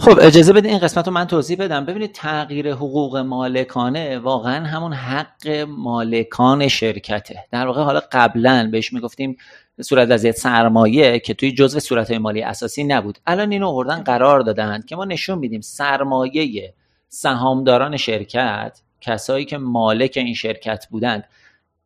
خب 0.00 0.18
اجازه 0.20 0.52
بدین 0.52 0.70
این 0.70 0.80
قسمت 0.80 1.06
رو 1.06 1.12
من 1.12 1.26
توضیح 1.26 1.56
بدم. 1.56 1.86
ببینید 1.86 2.12
تغییر 2.12 2.72
حقوق 2.72 3.16
مالکانه 3.16 4.18
واقعا 4.18 4.66
همون 4.66 4.92
حق 4.92 5.48
مالکان 5.68 6.68
شرکته. 6.68 7.44
در 7.50 7.66
واقع 7.66 7.82
حالا 7.82 8.00
قبلا 8.12 8.68
بهش 8.72 8.92
می‌گفتیم 8.92 9.36
صورت 9.80 10.10
وضعیت 10.10 10.36
سرمایه 10.36 11.18
که 11.18 11.34
توی 11.34 11.52
جزء 11.52 11.78
صورت 11.78 12.10
مالی 12.10 12.42
اساسی 12.42 12.84
نبود. 12.84 13.18
الان 13.26 13.52
اینو 13.52 13.68
آوردن 13.68 14.02
قرار 14.02 14.40
دادن 14.40 14.82
که 14.86 14.96
ما 14.96 15.04
نشون 15.04 15.38
میدیم 15.38 15.60
سرمایه 15.60 16.74
سهامداران 17.08 17.96
شرکت 17.96 18.80
کسایی 19.00 19.44
که 19.44 19.58
مالک 19.58 20.12
این 20.16 20.34
شرکت 20.34 20.86
بودند 20.90 21.24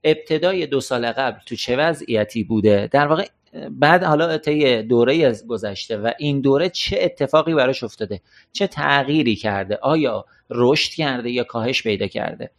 ابتدای 0.04 0.66
دو 0.66 0.80
سال 0.80 1.12
قبل 1.12 1.38
تو 1.46 1.56
چه 1.56 1.76
وضعیتی 1.76 2.44
بوده؟ 2.44 2.88
در 2.92 3.06
واقع 3.06 3.26
بعد 3.70 4.04
حالا 4.04 4.38
طی 4.38 4.82
دوره 4.82 5.32
گذشته 5.48 5.96
و 5.96 6.10
این 6.18 6.40
دوره 6.40 6.68
چه 6.68 6.98
اتفاقی 7.00 7.54
براش 7.54 7.84
افتاده؟ 7.84 8.20
چه 8.52 8.66
تغییری 8.66 9.36
کرده؟ 9.36 9.78
آیا 9.82 10.24
رشد 10.50 10.92
کرده 10.92 11.30
یا 11.30 11.44
کاهش 11.44 11.82
پیدا 11.82 12.06
کرده؟ 12.06 12.50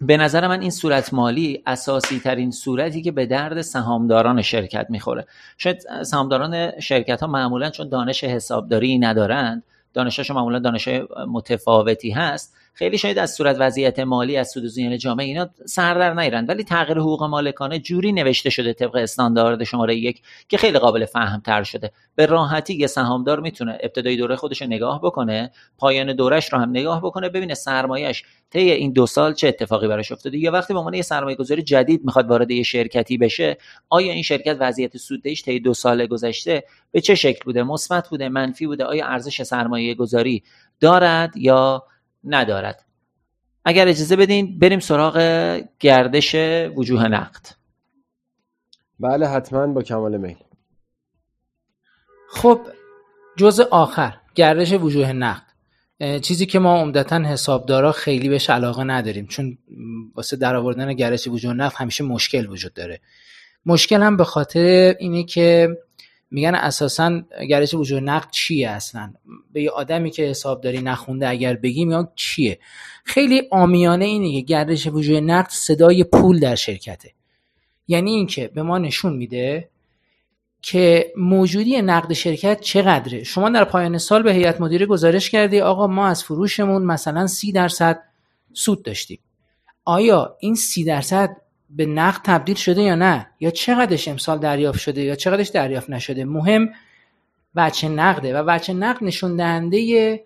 به 0.00 0.16
نظر 0.16 0.48
من 0.48 0.60
این 0.60 0.70
صورت 0.70 1.14
مالی 1.14 1.62
اساسی 1.66 2.20
ترین 2.20 2.50
صورتی 2.50 3.02
که 3.02 3.12
به 3.12 3.26
درد 3.26 3.60
سهامداران 3.60 4.42
شرکت 4.42 4.86
می‌خوره. 4.90 5.26
شاید 5.58 6.02
سهامداران 6.02 6.80
شرکت 6.80 7.20
ها 7.20 7.26
معمولا 7.26 7.70
چون 7.70 7.88
دانش 7.88 8.24
حسابداری 8.24 8.98
ندارند 8.98 9.62
دانششون 9.94 10.36
معمولا 10.36 10.58
دانش 10.58 10.88
متفاوتی 11.28 12.10
هست 12.10 12.54
خیلی 12.72 12.98
شاید 12.98 13.18
از 13.18 13.34
صورت 13.34 13.56
وضعیت 13.58 13.98
مالی 13.98 14.36
از 14.36 14.50
سود 14.50 14.64
زیان 14.64 14.98
جامعه 14.98 15.26
اینا 15.26 15.50
سر 15.66 15.94
در 15.94 16.14
نیرن. 16.14 16.46
ولی 16.46 16.64
تغییر 16.64 16.98
حقوق 16.98 17.22
مالکانه 17.22 17.78
جوری 17.78 18.12
نوشته 18.12 18.50
شده 18.50 18.72
طبق 18.72 18.96
استاندارد 18.96 19.64
شماره 19.64 19.96
یک 19.96 20.22
که 20.48 20.56
خیلی 20.56 20.78
قابل 20.78 21.04
فهم 21.04 21.40
تر 21.40 21.62
شده. 21.62 21.92
به 22.16 22.26
راحتی 22.26 22.74
یه 22.74 22.86
سهامدار 22.86 23.40
می‌تونه 23.40 23.78
ابتدای 23.82 24.16
دوره 24.16 24.36
خودش 24.36 24.62
رو 24.62 24.68
نگاه 24.68 25.00
بکنه 25.02 25.50
پایان 25.78 26.12
دورش 26.16 26.52
رو 26.52 26.58
هم 26.58 26.70
نگاه 26.70 27.00
بکنه 27.02 27.28
ببینه 27.28 27.54
سرمایهش 27.54 28.24
طی 28.50 28.70
این 28.70 28.92
دو 28.92 29.06
سال 29.06 29.34
چه 29.34 29.48
اتفاقی 29.48 29.88
براش 29.88 30.12
افتاده. 30.12 30.38
یا 30.38 30.52
وقتی 30.52 30.72
به 30.72 30.78
عنوان 30.78 30.94
یه 30.94 31.02
سرمایه 31.02 31.36
گذاری 31.36 31.62
جدید 31.62 32.04
می‌خواد 32.04 32.30
وارد 32.30 32.50
یه 32.50 32.62
شرکتی 32.62 33.18
بشه 33.18 33.56
آیا 33.88 34.12
این 34.12 34.22
شرکت 34.22 34.56
وضعیت 34.60 34.96
سوددهیش 34.96 35.42
طی 35.42 35.60
دو 35.60 35.74
سال 35.74 36.06
گذشته 36.06 36.64
به 36.92 37.00
چه 37.00 37.14
شکل 37.14 37.44
بوده؟ 37.44 37.62
مثبت 37.62 38.08
بوده؟ 38.08 38.28
منفی 38.28 38.66
بوده؟ 38.66 38.84
آیا 38.84 39.06
ارزش 39.06 39.42
سرمایه 39.42 39.94
گذاری 39.94 40.42
دارد 40.80 41.36
یا 41.36 41.84
ندارد. 42.24 42.84
اگر 43.64 43.88
اجازه 43.88 44.16
بدین 44.16 44.58
بریم 44.58 44.78
سراغ 44.78 45.16
گردش 45.80 46.34
وجوه 46.76 47.08
نقد. 47.08 47.46
بله 49.00 49.28
حتما 49.28 49.66
با 49.66 49.82
کمال 49.82 50.16
میل. 50.16 50.36
خب 52.30 52.60
جزء 53.36 53.64
آخر 53.70 54.16
گردش 54.34 54.72
وجوه 54.72 55.12
نقد. 55.12 55.50
چیزی 56.22 56.46
که 56.46 56.58
ما 56.58 56.80
عمدتا 56.80 57.16
حسابدارا 57.16 57.92
خیلی 57.92 58.28
بهش 58.28 58.50
علاقه 58.50 58.84
نداریم 58.84 59.26
چون 59.26 59.58
واسه 60.14 60.36
در 60.36 60.56
آوردن 60.56 60.92
گردش 60.92 61.28
وجوه 61.28 61.52
نقد 61.52 61.74
همیشه 61.76 62.04
مشکل 62.04 62.46
وجود 62.50 62.74
داره. 62.74 63.00
مشکل 63.66 64.02
هم 64.02 64.16
به 64.16 64.24
خاطر 64.24 64.96
اینه 64.98 65.24
که 65.24 65.68
میگن 66.30 66.54
اساسا 66.54 67.22
گرایش 67.48 67.74
وجوه 67.74 68.00
نقد 68.00 68.30
چیه 68.30 68.70
اصلا؟ 68.70 69.12
به 69.52 69.62
یه 69.62 69.70
آدمی 69.70 70.10
که 70.10 70.22
حسابداری 70.22 70.82
نخونده 70.82 71.28
اگر 71.28 71.56
بگیم 71.56 71.90
یا 71.90 72.12
چیه؟ 72.16 72.58
خیلی 73.04 73.42
آمیانه 73.50 74.04
اینه 74.04 74.32
که 74.32 74.40
گردش 74.40 74.86
وجوه 74.86 75.20
نقد 75.20 75.50
صدای 75.50 76.04
پول 76.04 76.40
در 76.40 76.54
شرکته. 76.54 77.12
یعنی 77.88 78.10
اینکه 78.10 78.48
به 78.48 78.62
ما 78.62 78.78
نشون 78.78 79.16
میده 79.16 79.68
که 80.62 81.12
موجودی 81.16 81.82
نقد 81.82 82.12
شرکت 82.12 82.60
چقدره. 82.60 83.24
شما 83.24 83.50
در 83.50 83.64
پایان 83.64 83.98
سال 83.98 84.22
به 84.22 84.32
هیئت 84.32 84.60
مدیره 84.60 84.86
گزارش 84.86 85.30
کردی 85.30 85.60
آقا 85.60 85.86
ما 85.86 86.06
از 86.06 86.24
فروشمون 86.24 86.82
مثلا 86.82 87.26
سی 87.26 87.52
درصد 87.52 88.02
سود 88.52 88.82
داشتیم. 88.82 89.18
آیا 89.84 90.36
این 90.40 90.54
سی 90.54 90.84
درصد 90.84 91.36
به 91.76 91.86
نقد 91.86 92.20
تبدیل 92.24 92.56
شده 92.56 92.82
یا 92.82 92.94
نه؟ 92.94 93.26
یا 93.40 93.50
چقدرش 93.50 94.08
امسال 94.08 94.38
دریافت 94.38 94.78
شده 94.78 95.02
یا 95.02 95.14
چقدرش 95.14 95.48
دریافت 95.48 95.90
نشده؟ 95.90 96.24
مهم 96.24 96.68
بچه 97.56 97.88
نقده 97.88 98.38
و 98.38 98.44
بچه 98.44 98.72
نقد 98.72 99.04
نشون 99.04 99.36
دهنده 99.36 100.20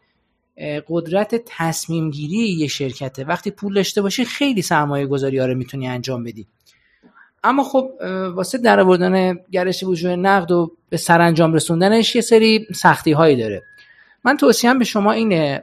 قدرت 0.88 1.42
تصمیم 1.46 2.10
گیری 2.10 2.36
یه 2.36 2.66
شرکته. 2.66 3.24
وقتی 3.24 3.50
پول 3.50 3.74
داشته 3.74 4.02
باشی 4.02 4.24
خیلی 4.24 4.62
سرمایه 4.62 5.06
گذاری 5.06 5.38
ها 5.38 5.46
رو 5.46 5.54
می‌تونی 5.54 5.88
انجام 5.88 6.24
بدی. 6.24 6.46
اما 7.44 7.64
خب 7.64 7.90
واسه 8.34 8.58
در 8.58 8.80
آوردن 8.80 9.38
گرش 9.52 9.82
وجود 9.82 10.10
نقد 10.10 10.50
و 10.50 10.72
به 10.88 10.96
سرانجام 10.96 11.52
رسوندنش 11.52 12.16
یه 12.16 12.22
سری 12.22 12.66
سختی 12.74 13.12
هایی 13.12 13.36
داره. 13.36 13.62
من 14.24 14.36
توصیم 14.36 14.78
به 14.78 14.84
شما 14.84 15.12
اینه 15.12 15.62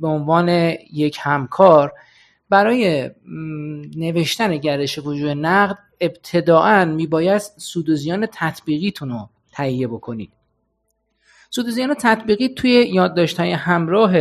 به 0.00 0.08
عنوان 0.08 0.48
یک 0.92 1.18
همکار 1.20 1.92
برای 2.50 3.10
نوشتن 3.96 4.56
گردش 4.56 4.98
وجود 4.98 5.30
نقد 5.30 5.78
ابتداعا 6.00 6.84
میباید 6.84 7.38
سود 7.38 7.88
و 7.88 7.94
زیان 7.94 8.26
تطبیقیتون 8.32 9.08
رو 9.08 9.28
تهیه 9.52 9.88
بکنید. 9.88 10.32
سود 11.50 11.68
و 11.68 11.70
زیان 11.70 11.94
تطبیقی 11.94 12.48
توی 12.48 12.70
یادداشت 12.70 13.40
های 13.40 13.52
همراه 13.52 14.16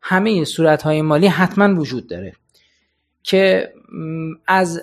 همه 0.00 0.44
صورت 0.44 0.82
های 0.82 1.02
مالی 1.02 1.26
حتما 1.26 1.80
وجود 1.80 2.06
داره 2.06 2.32
که 3.22 3.72
از 4.46 4.82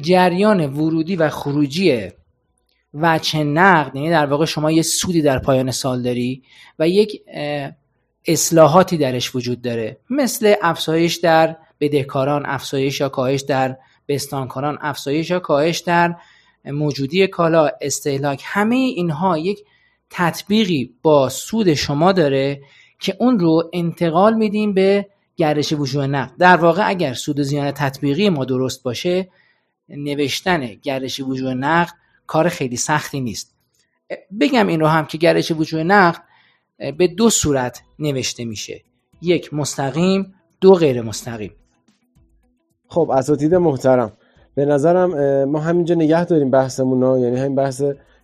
جریان 0.00 0.66
ورودی 0.66 1.16
و 1.16 1.28
خروجی 1.28 2.10
وچه 2.94 3.44
نقد 3.44 3.96
یعنی 3.96 4.10
در 4.10 4.26
واقع 4.26 4.44
شما 4.44 4.70
یه 4.70 4.82
سودی 4.82 5.22
در 5.22 5.38
پایان 5.38 5.70
سال 5.70 6.02
داری 6.02 6.42
و 6.78 6.88
یک 6.88 7.22
اصلاحاتی 8.26 8.96
درش 8.96 9.34
وجود 9.34 9.62
داره. 9.62 9.98
مثل 10.10 10.54
افزایش 10.62 11.16
در 11.16 11.56
بدهکاران 11.80 12.46
افزایش 12.46 13.00
یا 13.00 13.08
کاهش 13.08 13.40
در 13.40 13.76
بستانکاران 14.08 14.78
افزایش 14.80 15.30
یا 15.30 15.38
کاهش 15.38 15.78
در 15.78 16.16
موجودی 16.64 17.26
کالا 17.26 17.70
استهلاک 17.80 18.42
همه 18.44 18.76
اینها 18.76 19.38
یک 19.38 19.64
تطبیقی 20.10 20.94
با 21.02 21.28
سود 21.28 21.74
شما 21.74 22.12
داره 22.12 22.60
که 22.98 23.16
اون 23.20 23.38
رو 23.38 23.70
انتقال 23.72 24.34
میدیم 24.34 24.74
به 24.74 25.06
گردش 25.36 25.72
وجود 25.72 26.04
نقد. 26.04 26.32
در 26.38 26.56
واقع 26.56 26.88
اگر 26.88 27.14
سود 27.14 27.40
و 27.40 27.42
زیان 27.42 27.70
تطبیقی 27.70 28.28
ما 28.28 28.44
درست 28.44 28.82
باشه 28.82 29.28
نوشتن 29.88 30.66
گردش 30.66 31.20
وجود 31.20 31.48
نقد 31.48 31.92
کار 32.26 32.48
خیلی 32.48 32.76
سختی 32.76 33.20
نیست. 33.20 33.54
بگم 34.40 34.66
این 34.66 34.80
رو 34.80 34.86
هم 34.86 35.06
که 35.06 35.18
گردش 35.18 35.50
وجود 35.50 35.80
نقد 35.80 36.22
به 36.98 37.06
دو 37.06 37.30
صورت 37.30 37.82
نوشته 37.98 38.44
میشه. 38.44 38.80
یک 39.22 39.54
مستقیم 39.54 40.34
دو 40.60 40.74
غیر 40.74 41.02
مستقیم. 41.02 41.52
خب 42.88 43.10
اساتید 43.10 43.54
محترم. 43.54 44.12
به 44.54 44.64
نظرم 44.64 45.44
ما 45.44 45.60
همینجا 45.60 45.94
نگه 45.94 46.24
داریم 46.24 46.50
بحثمون 46.50 47.02
ها 47.02 47.18
یعنی 47.18 47.36
همین 47.36 47.54
بحث 47.54 47.82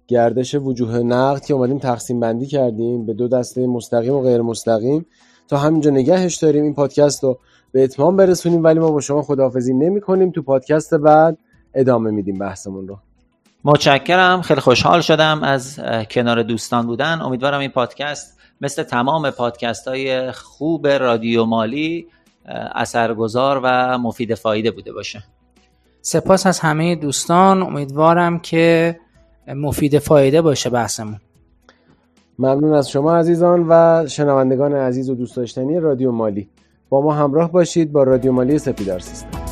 گردش 0.08 0.54
وجوه 0.54 0.98
نقد 0.98 1.44
که 1.44 1.54
اومدیم 1.54 1.78
تقسیم 1.78 2.20
بندی 2.20 2.46
کردیم 2.46 3.06
به 3.06 3.14
دو 3.14 3.28
دسته 3.28 3.66
مستقیم 3.66 4.14
و 4.14 4.22
غیر 4.22 4.42
مستقیم. 4.42 5.06
تا 5.48 5.56
همینجا 5.56 5.90
نگهش 5.90 6.36
داریم. 6.36 6.64
این 6.64 6.74
پادکست 6.74 7.24
رو 7.24 7.38
به 7.72 7.84
اتمام 7.84 8.16
برسونیم 8.16 8.64
ولی 8.64 8.78
ما 8.78 8.90
با 8.90 9.00
شما 9.00 9.22
خداحافظی 9.22 9.74
نمی 9.74 10.00
کنیم 10.00 10.30
تو 10.30 10.42
پادکست 10.42 10.94
بعد 10.94 11.38
ادامه 11.74 12.10
میدیم 12.10 12.38
بحثمون 12.38 12.88
رو. 12.88 12.98
متشکرم. 13.64 14.42
خیلی 14.42 14.60
خوشحال 14.60 15.00
شدم 15.00 15.42
از 15.42 15.80
کنار 16.10 16.42
دوستان 16.42 16.86
بودن. 16.86 17.20
امیدوارم 17.22 17.60
این 17.60 17.70
پادکست 17.70 18.35
مثل 18.60 18.82
تمام 18.82 19.30
پادکست 19.30 19.88
های 19.88 20.32
خوب 20.32 20.86
رادیو 20.86 21.44
مالی 21.44 22.06
اثرگذار 22.74 23.60
و 23.64 23.98
مفید 23.98 24.34
فایده 24.34 24.70
بوده 24.70 24.92
باشه. 24.92 25.24
سپاس 26.02 26.46
از 26.46 26.60
همه 26.60 26.96
دوستان. 26.96 27.62
امیدوارم 27.62 28.38
که 28.38 28.96
مفید 29.48 29.98
فایده 29.98 30.42
باشه 30.42 30.70
بحثمون. 30.70 31.20
ممنون 32.38 32.74
از 32.74 32.90
شما 32.90 33.16
عزیزان 33.16 33.66
و 33.68 34.04
شنوندگان 34.08 34.74
عزیز 34.74 35.10
و 35.10 35.14
دوست 35.14 35.36
داشتنی 35.36 35.80
رادیو 35.80 36.12
مالی. 36.12 36.50
با 36.88 37.00
ما 37.00 37.14
همراه 37.14 37.52
باشید 37.52 37.92
با 37.92 38.02
رادیو 38.02 38.32
مالی 38.32 38.58
سپیدار 38.58 38.98
سیستم. 38.98 39.45